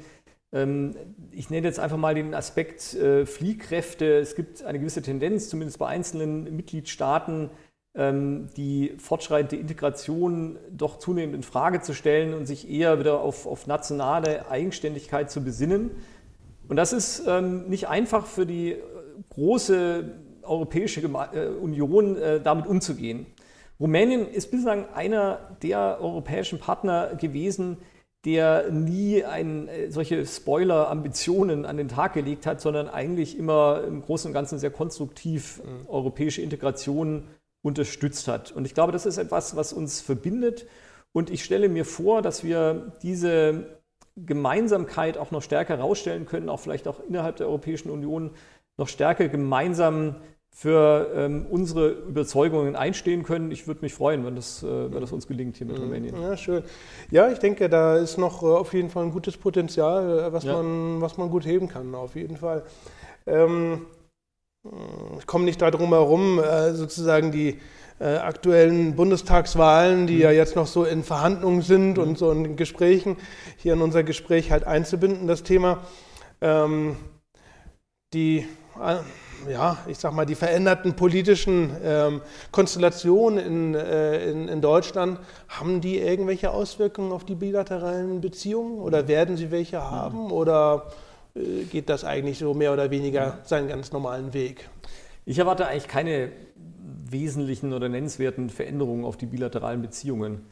ähm, 0.53 0.95
ich 1.33 1.51
nenne 1.51 1.67
jetzt 1.67 1.81
einfach 1.81 1.97
mal 1.97 2.15
den 2.15 2.33
Aspekt 2.33 2.95
äh, 2.95 3.27
Fliehkräfte. 3.27 4.21
Es 4.21 4.37
gibt 4.37 4.63
eine 4.63 4.79
gewisse 4.79 5.03
Tendenz, 5.03 5.49
zumindest 5.49 5.81
bei 5.81 5.89
einzelnen 5.89 6.45
Mitgliedstaaten, 6.55 7.51
ähm, 7.97 8.47
die 8.57 8.95
fortschreitende 8.99 9.57
Integration 9.57 10.61
doch 10.71 11.01
zunehmend 11.01 11.35
in 11.35 11.43
Frage 11.43 11.81
zu 11.81 11.93
stellen 11.93 12.35
und 12.35 12.47
sich 12.47 12.71
eher 12.71 13.01
wieder 13.01 13.21
auf, 13.21 13.49
auf 13.49 13.67
nationale 13.67 14.49
Eigenständigkeit 14.49 15.29
zu 15.29 15.43
besinnen. 15.43 15.91
Und 16.69 16.77
das 16.77 16.93
ist 16.93 17.25
ähm, 17.27 17.69
nicht 17.69 17.89
einfach 17.89 18.27
für 18.27 18.47
die 18.47 18.77
große 19.31 20.30
Europäische 20.51 21.01
äh, 21.01 21.47
Union 21.49 22.17
damit 22.45 22.67
umzugehen. 22.67 23.27
Rumänien 23.81 24.29
ist 24.29 24.51
bislang 24.51 24.87
einer 24.93 25.57
der 25.63 25.99
europäischen 26.01 26.59
Partner 26.59 27.15
gewesen, 27.15 27.79
der 28.27 28.71
nie 28.71 29.25
ein, 29.25 29.69
äh, 29.69 29.91
solche 29.91 30.27
Spoiler-Ambitionen 30.27 31.65
an 31.65 31.79
den 31.79 31.89
Tag 31.89 32.13
gelegt 32.13 32.47
hat, 32.47 32.61
sondern 32.61 32.89
eigentlich 32.89 33.39
immer 33.39 33.83
im 33.87 34.03
Großen 34.03 34.29
und 34.29 34.35
Ganzen 34.35 34.59
sehr 34.59 34.71
konstruktiv 34.71 35.63
mhm. 35.65 35.89
europäische 35.89 36.43
Integration 36.43 37.25
unterstützt 37.63 38.29
hat. 38.29 38.53
Und 38.53 38.67
ich 38.67 38.75
glaube, 38.75 38.93
das 38.93 39.07
ist 39.07 39.17
etwas, 39.17 39.57
was 39.57 39.73
uns 39.73 40.03
verbindet. 40.03 40.67
Und 41.13 41.31
ich 41.31 41.43
stelle 41.45 41.69
mir 41.69 41.87
vor, 41.87 42.21
dass 42.21 42.45
wir 42.45 42.93
diese 43.03 43.81
Gemeinsamkeit 44.17 45.17
auch 45.17 45.31
noch 45.31 45.43
stärker 45.43 45.79
herausstellen 45.79 46.27
können, 46.27 46.51
auch 46.51 46.61
vielleicht 46.61 46.89
auch 46.89 47.01
innerhalb 47.01 47.37
der 47.37 47.47
Europäischen 47.47 47.91
Union 47.91 48.31
noch 48.77 48.89
stärker 48.89 49.29
gemeinsam 49.29 50.17
für 50.53 51.11
ähm, 51.15 51.47
unsere 51.49 51.91
Überzeugungen 51.91 52.77
einstehen 52.77 53.23
können. 53.23 53.51
Ich 53.51 53.67
würde 53.67 53.81
mich 53.83 53.95
freuen, 53.95 54.27
wenn 54.27 54.37
das, 54.37 54.63
äh, 54.63 54.93
wenn 54.93 55.01
das 55.01 55.13
uns 55.13 55.27
gelingt 55.27 55.57
hier 55.57 55.67
mit 55.67 55.79
mhm. 55.79 55.85
Rumänien. 55.85 56.21
Ja, 56.21 56.37
schön. 56.37 56.65
Ja, 57.11 57.31
ich 57.31 57.39
denke, 57.39 57.69
da 57.69 57.97
ist 57.97 58.19
noch 58.19 58.43
äh, 58.43 58.47
auf 58.47 58.75
jeden 58.75 58.91
Fall 58.91 59.05
ein 59.05 59.13
gutes 59.13 59.37
Potenzial, 59.37 60.19
äh, 60.19 60.33
was, 60.33 60.45
ja. 60.45 60.55
man, 60.55 61.01
was 61.01 61.17
man 61.17 61.31
gut 61.31 61.47
heben 61.47 61.69
kann, 61.69 61.95
auf 61.95 62.17
jeden 62.17 62.37
Fall. 62.37 62.65
Ähm, 63.27 63.87
ich 65.19 65.27
komme 65.27 65.45
nicht 65.45 65.63
darum 65.63 65.91
herum, 65.91 66.39
äh, 66.39 66.75
sozusagen 66.75 67.33
die 67.33 67.59
äh, 67.99 68.17
aktuellen 68.17 68.97
Bundestagswahlen, 68.97 70.07
die 70.07 70.17
mhm. 70.17 70.21
ja 70.23 70.31
jetzt 70.33 70.57
noch 70.57 70.67
so 70.67 70.85
in 70.85 71.05
Verhandlungen 71.05 71.63
sind 71.63 71.97
mhm. 71.97 72.03
und 72.03 72.19
so 72.19 72.31
in 72.33 72.57
Gesprächen, 72.57 73.17
hier 73.57 73.73
in 73.75 73.81
unser 73.81 74.03
Gespräch 74.03 74.51
halt 74.51 74.65
einzubinden, 74.65 75.27
das 75.27 75.43
Thema. 75.43 75.79
Ähm, 76.43 76.97
die 78.13 78.47
ja, 79.49 79.79
ich 79.87 79.99
sag 79.99 80.13
mal, 80.13 80.27
die 80.27 80.35
veränderten 80.35 80.95
politischen 80.95 81.71
ähm, 81.83 82.21
Konstellationen 82.51 83.39
in, 83.39 83.75
äh, 83.75 84.31
in, 84.31 84.49
in, 84.49 84.61
Deutschland, 84.61 85.19
haben 85.49 85.81
die 85.81 85.99
irgendwelche 85.99 86.51
Auswirkungen 86.51 87.13
auf 87.13 87.25
die 87.25 87.35
bilateralen 87.35 88.21
Beziehungen 88.21 88.81
oder 88.81 89.09
werden 89.09 89.37
sie 89.37 89.51
welche 89.51 89.83
haben 89.83 90.31
oder 90.31 90.93
äh, 91.35 91.65
geht 91.65 91.89
das 91.89 92.05
eigentlich 92.05 92.39
so 92.39 92.55
mehr 92.55 92.73
oder 92.73 92.91
weniger 92.91 93.39
seinen 93.45 93.69
ganz 93.69 93.93
normalen 93.93 94.33
Weg? 94.33 94.69
Ich 95.25 95.39
erwarte 95.39 95.67
eigentlich 95.67 95.89
keine 95.89 96.33
wesentlichen 97.11 97.73
oder 97.73 97.89
nennenswerten 97.89 98.51
Veränderungen 98.51 99.05
auf 99.05 99.17
die 99.17 99.27
bilateralen 99.27 99.83
Beziehungen. 99.83 100.47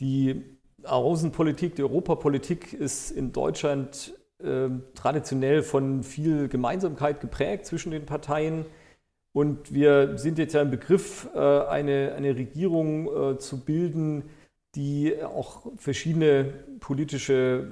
Die 0.00 0.44
Außenpolitik, 0.84 1.76
die 1.76 1.82
Europapolitik 1.82 2.72
ist 2.72 3.10
in 3.10 3.32
Deutschland 3.32 4.14
traditionell 4.94 5.62
von 5.62 6.02
viel 6.02 6.48
Gemeinsamkeit 6.48 7.20
geprägt 7.20 7.66
zwischen 7.66 7.92
den 7.92 8.06
Parteien. 8.06 8.64
Und 9.32 9.72
wir 9.72 10.18
sind 10.18 10.38
jetzt 10.38 10.54
ja 10.54 10.62
im 10.62 10.70
Begriff, 10.70 11.28
äh, 11.34 11.38
eine, 11.38 12.14
eine 12.16 12.34
Regierung 12.34 13.34
äh, 13.34 13.38
zu 13.38 13.64
bilden, 13.64 14.24
die 14.74 15.22
auch 15.22 15.66
verschiedene 15.76 16.52
politische 16.80 17.68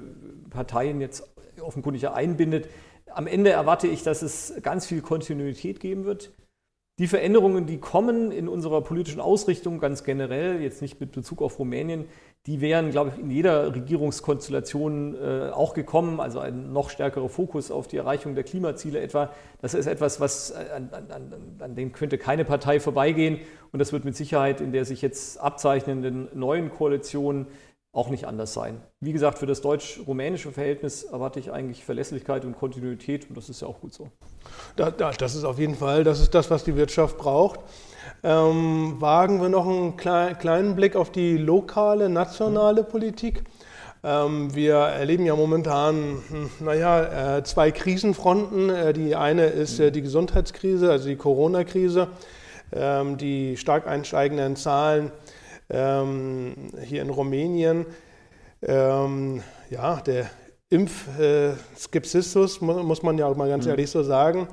Parteien 0.50 1.00
jetzt 1.00 1.24
offenkundig 1.60 2.08
einbindet. 2.08 2.68
Am 3.06 3.26
Ende 3.26 3.50
erwarte 3.50 3.88
ich, 3.88 4.02
dass 4.02 4.22
es 4.22 4.54
ganz 4.62 4.86
viel 4.86 5.00
Kontinuität 5.00 5.80
geben 5.80 6.04
wird. 6.04 6.32
Die 6.98 7.06
Veränderungen, 7.06 7.66
die 7.66 7.78
kommen 7.78 8.32
in 8.32 8.48
unserer 8.48 8.80
politischen 8.80 9.20
Ausrichtung 9.20 9.78
ganz 9.78 10.02
generell, 10.02 10.60
jetzt 10.60 10.82
nicht 10.82 10.98
mit 11.00 11.12
Bezug 11.12 11.42
auf 11.42 11.60
Rumänien, 11.60 12.06
die 12.46 12.60
wären, 12.60 12.90
glaube 12.90 13.12
ich, 13.14 13.22
in 13.22 13.30
jeder 13.30 13.72
Regierungskonstellation 13.72 15.14
äh, 15.14 15.50
auch 15.50 15.74
gekommen. 15.74 16.18
Also 16.18 16.40
ein 16.40 16.72
noch 16.72 16.90
stärkerer 16.90 17.28
Fokus 17.28 17.70
auf 17.70 17.86
die 17.86 17.98
Erreichung 17.98 18.34
der 18.34 18.42
Klimaziele 18.42 19.00
etwa. 19.00 19.30
Das 19.60 19.74
ist 19.74 19.86
etwas, 19.86 20.18
was, 20.18 20.52
an, 20.52 20.88
an, 20.92 21.32
an, 21.60 21.74
dem 21.76 21.92
könnte 21.92 22.18
keine 22.18 22.44
Partei 22.44 22.80
vorbeigehen. 22.80 23.38
Und 23.70 23.78
das 23.78 23.92
wird 23.92 24.04
mit 24.04 24.16
Sicherheit 24.16 24.60
in 24.60 24.72
der 24.72 24.84
sich 24.84 25.00
jetzt 25.00 25.38
abzeichnenden 25.38 26.28
neuen 26.34 26.70
Koalition 26.70 27.46
auch 27.92 28.10
nicht 28.10 28.26
anders 28.26 28.52
sein. 28.52 28.80
Wie 29.00 29.12
gesagt, 29.12 29.38
für 29.38 29.46
das 29.46 29.60
deutsch-rumänische 29.60 30.52
Verhältnis 30.52 31.04
erwarte 31.04 31.40
ich 31.40 31.52
eigentlich 31.52 31.84
Verlässlichkeit 31.84 32.44
und 32.44 32.56
Kontinuität 32.56 33.28
und 33.28 33.36
das 33.36 33.48
ist 33.48 33.62
ja 33.62 33.68
auch 33.68 33.80
gut 33.80 33.92
so. 33.92 34.10
das 34.76 35.34
ist 35.34 35.44
auf 35.44 35.58
jeden 35.58 35.74
Fall, 35.74 36.04
das 36.04 36.20
ist 36.20 36.34
das, 36.34 36.50
was 36.50 36.64
die 36.64 36.76
Wirtschaft 36.76 37.18
braucht 37.18 37.60
ähm, 38.22 38.96
wagen 38.98 39.40
wir 39.40 39.48
noch 39.48 39.66
einen 39.66 39.96
kleinen 39.96 40.76
Blick 40.76 40.96
auf 40.96 41.10
die 41.10 41.36
lokale, 41.36 42.08
nationale 42.08 42.82
Politik. 42.84 43.44
Ähm, 44.02 44.54
wir 44.54 44.74
erleben 44.74 45.26
ja 45.26 45.34
momentan, 45.34 46.22
hm, 46.28 46.50
naja, 46.60 47.36
äh, 47.38 47.44
zwei 47.44 47.70
Krisenfronten. 47.70 48.70
Äh, 48.70 48.92
die 48.92 49.16
eine 49.16 49.46
ist 49.46 49.80
äh, 49.80 49.90
die 49.90 50.02
Gesundheitskrise, 50.02 50.90
also 50.90 51.08
die 51.08 51.16
Corona-Krise, 51.16 52.08
ähm, 52.72 53.16
die 53.16 53.56
stark 53.56 53.86
einsteigenden 53.86 54.56
Zahlen 54.56 55.10
ähm, 55.70 56.54
hier 56.84 57.02
in 57.02 57.10
Rumänien. 57.10 57.86
Ähm, 58.62 59.42
ja, 59.70 60.00
der 60.00 60.30
Impfskepsismus, 60.70 62.60
muss 62.60 63.02
man 63.02 63.18
ja 63.18 63.26
auch 63.26 63.36
mal 63.36 63.48
ganz 63.48 63.64
mhm. 63.64 63.70
ehrlich 63.70 63.90
so 63.90 64.02
sagen, 64.02 64.48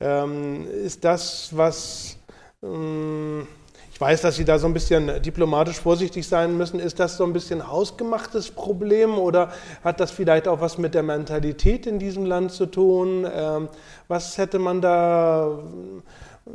ähm, 0.00 0.66
ist 0.68 1.04
das, 1.04 1.50
was 1.52 2.16
ähm, 2.62 3.46
ich 3.94 4.00
weiß, 4.00 4.22
dass 4.22 4.34
Sie 4.34 4.44
da 4.44 4.58
so 4.58 4.66
ein 4.66 4.74
bisschen 4.74 5.22
diplomatisch 5.22 5.78
vorsichtig 5.78 6.26
sein 6.26 6.56
müssen. 6.56 6.80
Ist 6.80 6.98
das 6.98 7.16
so 7.16 7.22
ein 7.22 7.32
bisschen 7.32 7.70
hausgemachtes 7.70 8.50
Problem 8.50 9.16
oder 9.16 9.52
hat 9.84 10.00
das 10.00 10.10
vielleicht 10.10 10.48
auch 10.48 10.60
was 10.60 10.78
mit 10.78 10.94
der 10.94 11.04
Mentalität 11.04 11.86
in 11.86 12.00
diesem 12.00 12.24
Land 12.24 12.50
zu 12.50 12.66
tun? 12.66 13.24
Ähm, 13.32 13.68
was 14.08 14.36
hätte 14.36 14.58
man 14.58 14.80
da, 14.80 15.60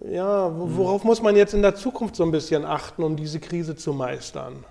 ja, 0.07 0.51
worauf 0.55 1.03
muss 1.03 1.21
man 1.21 1.35
jetzt 1.35 1.53
in 1.53 1.61
der 1.61 1.75
Zukunft 1.75 2.15
so 2.15 2.23
ein 2.23 2.31
bisschen 2.31 2.65
achten, 2.65 3.03
um 3.03 3.15
diese 3.15 3.39
Krise 3.39 3.75
zu 3.75 3.93
meistern? 3.93 4.63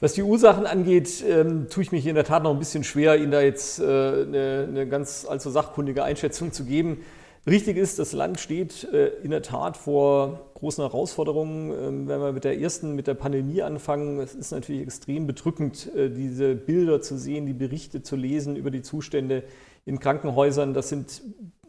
Was 0.00 0.12
die 0.12 0.22
Ursachen 0.22 0.66
angeht, 0.66 1.24
ähm, 1.26 1.68
tue 1.68 1.82
ich 1.82 1.92
mich 1.92 2.06
in 2.06 2.14
der 2.14 2.24
Tat 2.24 2.44
noch 2.44 2.52
ein 2.52 2.58
bisschen 2.58 2.84
schwer, 2.84 3.16
Ihnen 3.16 3.32
da 3.32 3.40
jetzt 3.40 3.80
äh, 3.80 3.82
eine, 3.82 4.66
eine 4.68 4.88
ganz 4.88 5.26
allzu 5.28 5.50
sachkundige 5.50 6.04
Einschätzung 6.04 6.52
zu 6.52 6.64
geben. 6.64 7.04
Richtig 7.48 7.76
ist, 7.76 7.98
das 7.98 8.12
Land 8.12 8.38
steht 8.38 8.84
äh, 8.92 9.08
in 9.22 9.30
der 9.30 9.42
Tat 9.42 9.76
vor 9.76 10.50
großen 10.54 10.84
Herausforderungen. 10.84 11.72
Ähm, 11.72 12.08
wenn 12.08 12.20
wir 12.20 12.32
mit 12.32 12.44
der 12.44 12.60
ersten, 12.60 12.94
mit 12.94 13.06
der 13.06 13.14
Pandemie 13.14 13.62
anfangen, 13.62 14.20
es 14.20 14.34
ist 14.34 14.52
natürlich 14.52 14.82
extrem 14.82 15.26
bedrückend, 15.26 15.92
äh, 15.94 16.10
diese 16.10 16.54
Bilder 16.54 17.00
zu 17.00 17.16
sehen, 17.16 17.46
die 17.46 17.54
Berichte 17.54 18.02
zu 18.02 18.16
lesen 18.16 18.54
über 18.54 18.70
die 18.70 18.82
Zustände 18.82 19.44
in 19.84 19.98
Krankenhäusern. 19.98 20.74
Das 20.74 20.90
sind 20.90 21.22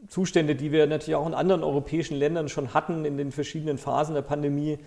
Zustände, 0.10 0.56
die 0.56 0.72
wir 0.72 0.86
natürlich 0.88 1.16
auch 1.16 1.28
in 1.28 1.34
anderen 1.34 1.64
europäischen 1.64 2.18
Ländern 2.18 2.50
schon 2.50 2.74
hatten 2.74 3.06
in 3.06 3.18
den 3.18 3.32
verschiedenen 3.32 3.78
Phasen 3.78 4.16
der 4.16 4.22
Pandemie. 4.22 4.80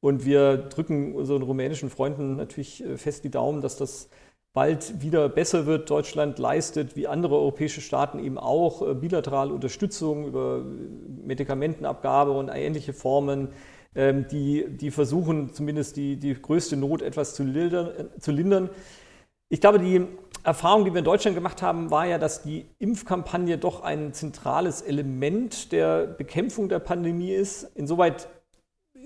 Und 0.00 0.24
wir 0.24 0.56
drücken 0.56 1.14
unseren 1.14 1.42
rumänischen 1.42 1.90
Freunden 1.90 2.36
natürlich 2.36 2.84
äh, 2.84 2.96
fest 2.96 3.24
die 3.24 3.30
Daumen, 3.30 3.60
dass 3.60 3.76
das 3.76 4.08
bald 4.52 5.02
wieder 5.02 5.28
besser 5.28 5.66
wird. 5.66 5.90
Deutschland 5.90 6.38
leistet, 6.38 6.96
wie 6.96 7.06
andere 7.06 7.36
europäische 7.36 7.80
Staaten 7.80 8.18
eben 8.18 8.38
auch, 8.38 8.82
äh, 8.82 8.94
bilaterale 8.94 9.52
Unterstützung 9.52 10.26
über 10.26 10.64
Medikamentenabgabe 11.24 12.30
und 12.32 12.48
ähnliche 12.48 12.92
Formen, 12.92 13.48
ähm, 13.94 14.26
die, 14.30 14.66
die 14.68 14.90
versuchen 14.90 15.52
zumindest 15.52 15.96
die, 15.96 16.16
die 16.16 16.34
größte 16.34 16.76
Not 16.76 17.02
etwas 17.02 17.34
zu 17.34 17.42
lindern, 17.42 17.86
äh, 17.88 18.18
zu 18.20 18.30
lindern. 18.30 18.70
Ich 19.50 19.60
glaube, 19.60 19.78
die 19.78 20.06
Erfahrung, 20.44 20.84
die 20.84 20.92
wir 20.92 20.98
in 20.98 21.04
Deutschland 21.04 21.34
gemacht 21.34 21.62
haben, 21.62 21.90
war 21.90 22.06
ja, 22.06 22.18
dass 22.18 22.42
die 22.42 22.66
Impfkampagne 22.78 23.56
doch 23.58 23.82
ein 23.82 24.12
zentrales 24.12 24.82
Element 24.82 25.72
der 25.72 26.06
Bekämpfung 26.06 26.68
der 26.68 26.78
Pandemie 26.80 27.32
ist. 27.32 27.64
Insoweit 27.74 28.28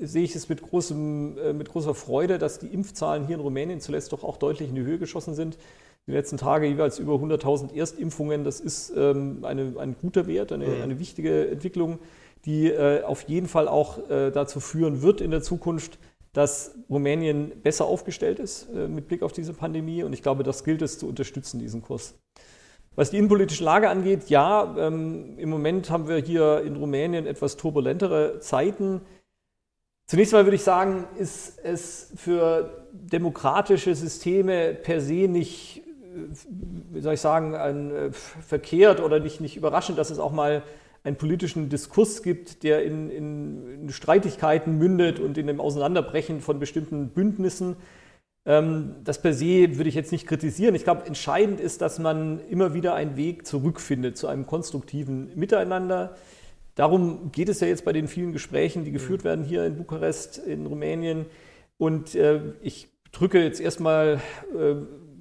sehe 0.00 0.24
ich 0.24 0.34
es 0.34 0.48
mit, 0.48 0.62
großem, 0.62 1.38
äh, 1.38 1.52
mit 1.52 1.68
großer 1.68 1.94
Freude, 1.94 2.38
dass 2.38 2.58
die 2.58 2.66
Impfzahlen 2.66 3.26
hier 3.26 3.36
in 3.36 3.40
Rumänien 3.40 3.80
zuletzt 3.80 4.12
doch 4.12 4.24
auch 4.24 4.36
deutlich 4.36 4.68
in 4.68 4.74
die 4.74 4.82
Höhe 4.82 4.98
geschossen 4.98 5.34
sind. 5.34 5.58
Die 6.08 6.12
letzten 6.12 6.38
Tage 6.38 6.66
jeweils 6.66 6.98
über 6.98 7.14
100.000 7.14 7.76
Erstimpfungen. 7.76 8.42
Das 8.42 8.58
ist 8.58 8.92
ähm, 8.96 9.44
eine, 9.44 9.74
ein 9.78 9.94
guter 10.00 10.26
Wert, 10.26 10.50
eine, 10.50 10.66
mhm. 10.66 10.82
eine 10.82 10.98
wichtige 10.98 11.48
Entwicklung. 11.48 12.00
die 12.44 12.66
äh, 12.66 13.04
auf 13.04 13.22
jeden 13.22 13.46
Fall 13.46 13.68
auch 13.68 14.10
äh, 14.10 14.32
dazu 14.32 14.58
führen 14.58 15.02
wird 15.02 15.20
in 15.20 15.30
der 15.30 15.42
Zukunft, 15.42 16.00
dass 16.32 16.74
Rumänien 16.88 17.52
besser 17.62 17.84
aufgestellt 17.84 18.38
ist 18.38 18.68
äh, 18.74 18.88
mit 18.88 19.06
Blick 19.06 19.22
auf 19.22 19.32
diese 19.32 19.52
Pandemie. 19.52 20.02
Und 20.02 20.12
ich 20.12 20.22
glaube, 20.22 20.42
das 20.42 20.64
gilt 20.64 20.82
es 20.82 20.98
zu 20.98 21.06
unterstützen, 21.06 21.58
diesen 21.58 21.82
Kurs. 21.82 22.14
Was 22.94 23.10
die 23.10 23.18
innenpolitische 23.18 23.64
Lage 23.64 23.88
angeht, 23.88 24.28
ja, 24.28 24.74
ähm, 24.78 25.38
im 25.38 25.48
Moment 25.48 25.90
haben 25.90 26.08
wir 26.08 26.16
hier 26.16 26.62
in 26.62 26.76
Rumänien 26.76 27.26
etwas 27.26 27.56
turbulentere 27.56 28.40
Zeiten. 28.40 29.00
Zunächst 30.06 30.32
mal 30.32 30.44
würde 30.44 30.56
ich 30.56 30.62
sagen, 30.62 31.06
ist 31.16 31.58
es 31.62 32.12
für 32.16 32.86
demokratische 32.92 33.94
Systeme 33.94 34.74
per 34.74 35.00
se 35.00 35.28
nicht, 35.28 35.78
äh, 35.78 36.34
wie 36.92 37.00
soll 37.00 37.14
ich 37.14 37.20
sagen, 37.20 37.54
ein, 37.54 37.90
äh, 37.94 38.12
verkehrt 38.12 39.00
oder 39.00 39.20
nicht, 39.20 39.40
nicht 39.40 39.56
überraschend, 39.56 39.98
dass 39.98 40.10
es 40.10 40.18
auch 40.18 40.32
mal 40.32 40.62
einen 41.04 41.16
politischen 41.16 41.68
Diskurs 41.68 42.22
gibt, 42.22 42.62
der 42.62 42.84
in, 42.84 43.10
in, 43.10 43.88
Streitigkeiten 43.90 44.78
mündet 44.78 45.18
und 45.18 45.36
in 45.36 45.46
dem 45.46 45.60
Auseinanderbrechen 45.60 46.40
von 46.40 46.58
bestimmten 46.60 47.08
Bündnissen. 47.08 47.76
Ähm, 48.44 48.96
das 49.02 49.20
per 49.20 49.34
se 49.34 49.76
würde 49.76 49.88
ich 49.88 49.94
jetzt 49.94 50.12
nicht 50.12 50.26
kritisieren. 50.26 50.74
Ich 50.74 50.84
glaube, 50.84 51.06
entscheidend 51.06 51.60
ist, 51.60 51.80
dass 51.80 51.98
man 51.98 52.40
immer 52.48 52.74
wieder 52.74 52.94
einen 52.94 53.16
Weg 53.16 53.46
zurückfindet 53.46 54.16
zu 54.16 54.28
einem 54.28 54.46
konstruktiven 54.46 55.30
Miteinander. 55.34 56.16
Darum 56.74 57.32
geht 57.32 57.48
es 57.48 57.60
ja 57.60 57.66
jetzt 57.66 57.84
bei 57.84 57.92
den 57.92 58.08
vielen 58.08 58.32
Gesprächen, 58.32 58.84
die 58.84 58.92
geführt 58.92 59.22
mhm. 59.22 59.28
werden 59.28 59.44
hier 59.44 59.64
in 59.66 59.76
Bukarest, 59.76 60.38
in 60.38 60.66
Rumänien. 60.66 61.26
Und 61.78 62.14
äh, 62.14 62.40
ich 62.62 62.88
drücke 63.10 63.42
jetzt 63.42 63.60
erstmal 63.60 64.20
äh, 64.56 64.74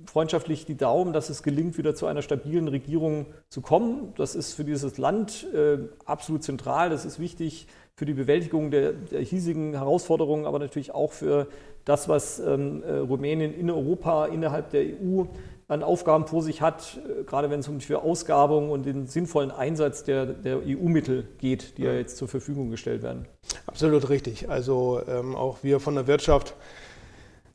freundschaftlich 0.05 0.65
die 0.65 0.77
Daumen, 0.77 1.13
dass 1.13 1.29
es 1.29 1.43
gelingt, 1.43 1.77
wieder 1.77 1.95
zu 1.95 2.05
einer 2.05 2.21
stabilen 2.21 2.67
Regierung 2.67 3.27
zu 3.49 3.61
kommen. 3.61 4.13
Das 4.17 4.35
ist 4.35 4.53
für 4.53 4.63
dieses 4.63 4.97
Land 4.97 5.47
äh, 5.53 5.77
absolut 6.05 6.43
zentral. 6.43 6.89
Das 6.89 7.05
ist 7.05 7.19
wichtig 7.19 7.67
für 7.95 8.05
die 8.05 8.13
Bewältigung 8.13 8.71
der, 8.71 8.93
der, 8.93 9.21
hiesigen 9.21 9.73
Herausforderungen, 9.73 10.45
aber 10.45 10.59
natürlich 10.59 10.93
auch 10.93 11.11
für 11.11 11.47
das, 11.85 12.09
was 12.09 12.39
ähm, 12.39 12.83
äh, 12.83 12.93
Rumänien 12.93 13.53
in 13.53 13.69
Europa, 13.69 14.25
innerhalb 14.25 14.71
der 14.71 14.83
EU 14.83 15.25
an 15.67 15.83
Aufgaben 15.83 16.27
vor 16.27 16.43
sich 16.43 16.61
hat, 16.61 16.99
äh, 17.07 17.23
gerade 17.23 17.49
wenn 17.49 17.59
es 17.59 17.67
um 17.67 17.79
die 17.79 17.95
Ausgabung 17.95 18.71
und 18.71 18.85
den 18.85 19.07
sinnvollen 19.07 19.51
Einsatz 19.51 20.03
der, 20.03 20.25
der 20.25 20.57
EU-Mittel 20.57 21.27
geht, 21.37 21.77
die 21.77 21.83
ja 21.83 21.93
jetzt 21.93 22.17
zur 22.17 22.27
Verfügung 22.27 22.71
gestellt 22.71 23.03
werden. 23.03 23.25
Absolut 23.67 24.09
richtig. 24.09 24.49
Also 24.49 25.01
ähm, 25.07 25.35
auch 25.35 25.59
wir 25.63 25.79
von 25.79 25.95
der 25.95 26.07
Wirtschaft 26.07 26.55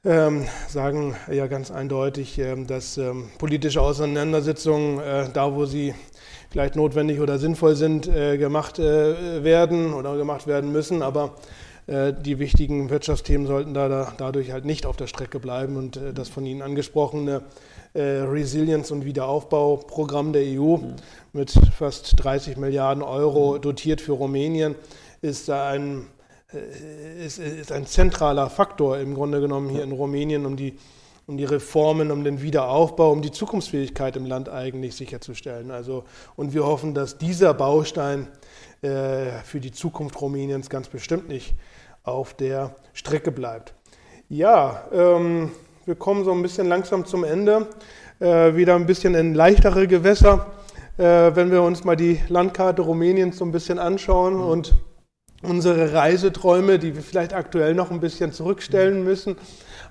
ähm, 0.07 0.47
sagen 0.69 1.17
ja 1.31 1.49
ganz 1.49 1.71
eindeutig, 1.71 2.39
ähm, 2.39 2.67
dass 2.67 2.97
ähm, 2.97 3.29
politische 3.39 3.81
Auseinandersetzungen, 3.81 5.01
äh, 5.01 5.29
da 5.33 5.55
wo 5.55 5.67
sie 5.67 5.95
vielleicht 6.51 6.77
notwendig 6.77 7.21
oder 7.21 7.39
sinnvoll 7.39 7.75
sind, 7.75 8.07
äh, 8.07 8.39
gemacht 8.39 8.79
äh, 8.79 9.43
werden 9.43 9.93
oder 9.93 10.17
gemacht 10.17 10.47
werden 10.47 10.71
müssen. 10.71 11.03
Aber 11.03 11.35
äh, 11.89 12.13
die 12.13 12.39
wichtigen 12.39 12.89
Wirtschaftsthemen 12.89 13.49
sollten 13.49 13.75
da, 13.75 13.89
da, 13.89 14.13
dadurch 14.17 14.53
halt 14.53 14.65
nicht 14.65 14.87
auf 14.87 14.97
der 14.97 15.09
Strecke 15.09 15.41
bleiben. 15.41 15.77
Und 15.77 15.97
äh, 15.97 16.15
das 16.15 16.29
von 16.29 16.47
Ihnen 16.47 16.63
angesprochene 16.63 17.43
äh, 17.93 18.01
Resilience- 18.01 18.93
und 18.93 19.05
Wiederaufbauprogramm 19.05 20.33
der 20.33 20.43
EU 20.43 20.77
mhm. 20.77 20.95
mit 21.33 21.53
fast 21.77 22.15
30 22.23 22.57
Milliarden 22.57 23.03
Euro 23.03 23.59
dotiert 23.59 24.01
für 24.01 24.13
Rumänien 24.13 24.77
ist 25.23 25.51
ein 25.51 26.07
ist, 26.53 27.39
ist 27.39 27.73
ein 27.73 27.87
zentraler 27.87 28.49
Faktor 28.49 28.99
im 28.99 29.15
Grunde 29.15 29.41
genommen 29.41 29.69
hier 29.69 29.83
in 29.83 29.93
Rumänien, 29.93 30.47
um 30.47 30.57
die, 30.57 30.79
um 31.27 31.37
die 31.37 31.45
Reformen, 31.45 32.13
um 32.13 32.23
den 32.23 32.41
Wiederaufbau, 32.41 33.11
um 33.11 33.23
die 33.23 33.33
Zukunftsfähigkeit 33.33 34.17
im 34.17 34.27
Land 34.27 34.49
eigentlich 34.49 34.95
sicherzustellen. 34.95 35.71
Also, 35.71 36.05
und 36.37 36.55
wir 36.55 36.65
hoffen, 36.65 36.95
dass 36.95 37.19
dieser 37.19 37.53
Baustein 37.53 38.29
äh, 38.83 39.43
für 39.45 39.61
die 39.61 39.73
Zukunft 39.73 40.21
Rumäniens 40.21 40.71
ganz 40.71 40.89
bestimmt 40.89 41.29
nicht 41.29 41.55
auf 42.05 42.35
der 42.35 42.77
Strecke 42.93 43.33
bleibt. 43.33 43.75
Ja, 44.29 44.85
ähm, 44.93 45.51
wir 45.85 45.97
kommen 45.97 46.25
so 46.25 46.33
ein 46.33 46.43
bisschen 46.43 46.69
langsam 46.69 47.07
zum 47.07 47.25
Ende, 47.25 47.69
äh, 48.21 48.55
wieder 48.55 48.77
ein 48.77 48.87
bisschen 48.87 49.15
in 49.15 49.35
leichtere 49.35 49.89
Gewässer. 49.89 50.53
Äh, 50.99 51.35
wenn 51.35 51.51
wir 51.51 51.63
uns 51.63 51.85
mal 51.85 51.97
die 51.97 52.21
Landkarte 52.29 52.83
Rumäniens 52.83 53.39
so 53.39 53.45
ein 53.45 53.53
bisschen 53.53 53.79
anschauen 53.79 54.35
mhm. 54.35 54.43
und 54.43 54.75
unsere 55.47 55.93
Reiseträume, 55.93 56.79
die 56.79 56.95
wir 56.95 57.03
vielleicht 57.03 57.33
aktuell 57.33 57.75
noch 57.75 57.91
ein 57.91 58.01
bisschen 58.01 58.33
zurückstellen 58.33 59.05
müssen. 59.05 59.37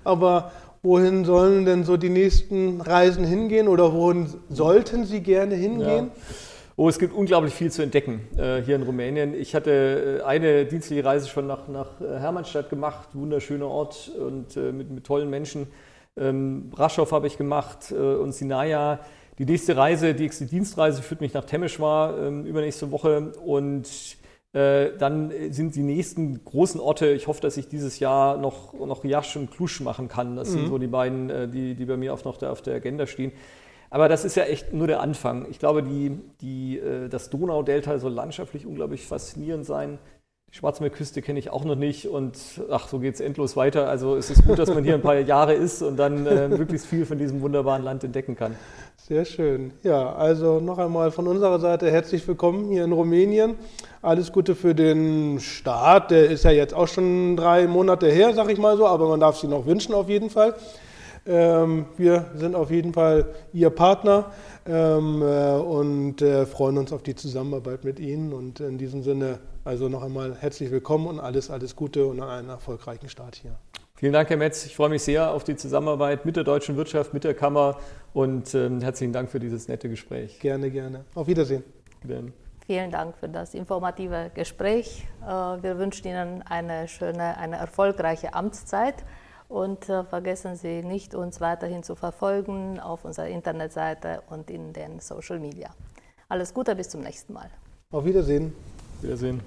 Aber 0.03 0.51
wohin 0.83 1.25
sollen 1.25 1.65
denn 1.65 1.83
so 1.83 1.97
die 1.97 2.09
nächsten 2.09 2.81
Reisen 2.81 3.25
hingehen 3.25 3.67
oder 3.67 3.93
wohin 3.93 4.33
sollten 4.49 5.05
Sie 5.05 5.21
gerne 5.21 5.55
hingehen? 5.55 6.11
Ja. 6.13 6.35
Oh, 6.77 6.89
es 6.89 6.99
gibt 6.99 7.13
unglaublich 7.13 7.53
viel 7.53 7.71
zu 7.71 7.81
entdecken 7.81 8.27
äh, 8.37 8.61
hier 8.61 8.75
in 8.75 8.83
Rumänien. 8.83 9.33
Ich 9.33 9.55
hatte 9.55 10.19
äh, 10.19 10.23
eine 10.23 10.65
dienstliche 10.65 11.05
Reise 11.05 11.29
schon 11.29 11.47
nach, 11.47 11.69
nach 11.69 12.01
äh, 12.01 12.19
Hermannstadt 12.19 12.69
gemacht, 12.69 13.09
wunderschöner 13.13 13.67
Ort 13.67 14.11
und 14.19 14.57
äh, 14.57 14.73
mit, 14.73 14.91
mit, 14.91 15.05
tollen 15.05 15.29
Menschen. 15.29 15.67
Ähm, 16.17 16.69
Braschow 16.71 17.09
habe 17.13 17.27
ich 17.27 17.37
gemacht 17.37 17.91
äh, 17.91 17.95
und 17.95 18.33
Sinaia. 18.33 18.99
Die 19.37 19.45
nächste 19.45 19.77
Reise, 19.77 20.13
die 20.13 20.23
nächste 20.23 20.47
Dienstreise 20.47 21.01
führt 21.01 21.21
mich 21.21 21.33
nach 21.33 21.45
Temeschwar 21.45 22.17
ähm, 22.17 22.45
übernächste 22.45 22.91
Woche 22.91 23.31
und 23.45 23.87
dann 24.55 25.33
sind 25.49 25.75
die 25.75 25.83
nächsten 25.83 26.45
großen 26.45 26.79
Orte, 26.79 27.07
ich 27.07 27.27
hoffe, 27.27 27.41
dass 27.41 27.57
ich 27.57 27.67
dieses 27.67 27.99
Jahr 27.99 28.37
noch, 28.37 28.73
noch 28.73 29.03
Jasch 29.03 29.35
und 29.35 29.51
Klusch 29.51 29.81
machen 29.81 30.07
kann. 30.07 30.37
Das 30.37 30.49
mhm. 30.49 30.53
sind 30.53 30.67
so 30.69 30.77
die 30.77 30.87
beiden, 30.87 31.29
äh, 31.29 31.47
die, 31.49 31.75
die 31.75 31.85
bei 31.85 31.97
mir 31.97 32.13
auf, 32.13 32.23
noch 32.23 32.37
der, 32.37 32.53
auf 32.53 32.61
der 32.61 32.75
Agenda 32.75 33.05
stehen. 33.05 33.33
Aber 33.89 34.09
das 34.09 34.25
ist 34.25 34.35
ja 34.35 34.43
echt 34.43 34.73
nur 34.73 34.87
der 34.87 35.01
Anfang. 35.01 35.47
Ich 35.49 35.59
glaube, 35.59 35.83
die, 35.83 36.19
die, 36.41 36.79
äh, 36.79 37.09
das 37.09 37.29
Donaudelta 37.29 37.99
soll 37.99 38.13
landschaftlich 38.13 38.65
unglaublich 38.65 39.05
faszinierend 39.05 39.65
sein. 39.65 39.99
Die 40.51 40.59
Schwarzmeerküste 40.59 41.21
kenne 41.21 41.37
ich 41.37 41.49
auch 41.49 41.65
noch 41.65 41.75
nicht 41.75 42.07
und 42.07 42.37
ach, 42.71 42.87
so 42.87 42.99
geht 42.99 43.15
es 43.15 43.19
endlos 43.19 43.57
weiter. 43.57 43.89
Also 43.89 44.15
es 44.15 44.29
ist 44.29 44.45
gut, 44.45 44.57
dass 44.57 44.73
man 44.73 44.85
hier 44.85 44.93
ein 44.93 45.01
paar 45.01 45.19
Jahre 45.19 45.53
ist 45.53 45.81
und 45.81 45.97
dann 45.97 46.25
äh, 46.25 46.47
möglichst 46.47 46.87
viel 46.87 47.05
von 47.05 47.17
diesem 47.17 47.41
wunderbaren 47.41 47.83
Land 47.83 48.05
entdecken 48.05 48.37
kann. 48.37 48.55
Sehr 48.95 49.25
schön. 49.25 49.73
Ja, 49.83 50.13
also 50.13 50.61
noch 50.61 50.77
einmal 50.77 51.11
von 51.11 51.27
unserer 51.27 51.59
Seite 51.59 51.91
herzlich 51.91 52.25
willkommen 52.27 52.71
hier 52.71 52.85
in 52.85 52.93
Rumänien. 52.93 53.55
Alles 54.01 54.31
Gute 54.31 54.55
für 54.55 54.73
den 54.73 55.39
Start. 55.41 56.11
Der 56.11 56.29
ist 56.29 56.45
ja 56.45 56.51
jetzt 56.51 56.73
auch 56.73 56.87
schon 56.87 57.35
drei 57.35 57.67
Monate 57.67 58.07
her, 58.07 58.33
sag 58.33 58.49
ich 58.49 58.57
mal 58.57 58.77
so, 58.77 58.87
aber 58.87 59.09
man 59.09 59.19
darf 59.19 59.37
sie 59.37 59.47
noch 59.47 59.65
wünschen 59.65 59.93
auf 59.93 60.07
jeden 60.07 60.29
Fall. 60.29 60.55
Ähm, 61.27 61.85
wir 61.97 62.27
sind 62.35 62.55
auf 62.55 62.71
jeden 62.71 62.93
Fall 62.93 63.25
Ihr 63.51 63.71
Partner 63.71 64.31
ähm, 64.65 65.21
äh, 65.21 65.57
und 65.57 66.21
äh, 66.21 66.45
freuen 66.45 66.77
uns 66.77 66.93
auf 66.93 67.03
die 67.03 67.15
Zusammenarbeit 67.15 67.83
mit 67.83 67.99
Ihnen. 67.99 68.31
Und 68.31 68.59
in 68.59 68.77
diesem 68.77 69.03
Sinne 69.03 69.39
also 69.65 69.89
noch 69.89 70.03
einmal 70.03 70.35
herzlich 70.35 70.71
willkommen 70.71 71.07
und 71.07 71.19
alles, 71.19 71.49
alles 71.49 71.75
Gute 71.75 72.05
und 72.05 72.21
einen 72.21 72.49
erfolgreichen 72.49 73.09
Start 73.09 73.35
hier. 73.35 73.55
Vielen 73.95 74.13
Dank, 74.13 74.29
Herr 74.29 74.37
Metz. 74.37 74.65
Ich 74.65 74.75
freue 74.75 74.89
mich 74.89 75.01
sehr 75.01 75.31
auf 75.31 75.43
die 75.43 75.55
Zusammenarbeit 75.55 76.25
mit 76.25 76.35
der 76.35 76.43
deutschen 76.43 76.77
Wirtschaft, 76.77 77.13
mit 77.13 77.23
der 77.23 77.33
Kammer 77.33 77.79
und 78.13 78.53
ähm, 78.53 78.81
herzlichen 78.81 79.11
Dank 79.11 79.29
für 79.29 79.39
dieses 79.39 79.67
nette 79.67 79.89
Gespräch. 79.89 80.39
Gerne, 80.39 80.69
gerne. 80.69 81.05
Auf 81.15 81.27
Wiedersehen. 81.27 81.63
Wiedersehen. 82.03 82.33
Vielen 82.67 82.91
Dank 82.91 83.15
für 83.17 83.27
das 83.27 83.53
informative 83.53 84.31
Gespräch. 84.35 85.07
Äh, 85.23 85.27
wir 85.27 85.77
wünschen 85.79 86.07
Ihnen 86.07 86.43
eine 86.43 86.87
schöne, 86.87 87.37
eine 87.37 87.55
erfolgreiche 87.55 88.33
Amtszeit. 88.33 89.03
Und 89.47 89.89
äh, 89.89 90.03
vergessen 90.03 90.55
Sie 90.55 90.83
nicht, 90.83 91.15
uns 91.15 91.39
weiterhin 91.41 91.83
zu 91.83 91.95
verfolgen 91.95 92.79
auf 92.79 93.05
unserer 93.05 93.27
Internetseite 93.27 94.21
und 94.29 94.51
in 94.51 94.73
den 94.73 94.99
Social 94.99 95.39
Media. 95.39 95.69
Alles 96.27 96.53
Gute, 96.53 96.75
bis 96.75 96.89
zum 96.89 97.01
nächsten 97.01 97.33
Mal. 97.33 97.49
Auf 97.91 98.05
Wiedersehen. 98.05 98.53
Wiedersehen. 99.01 99.41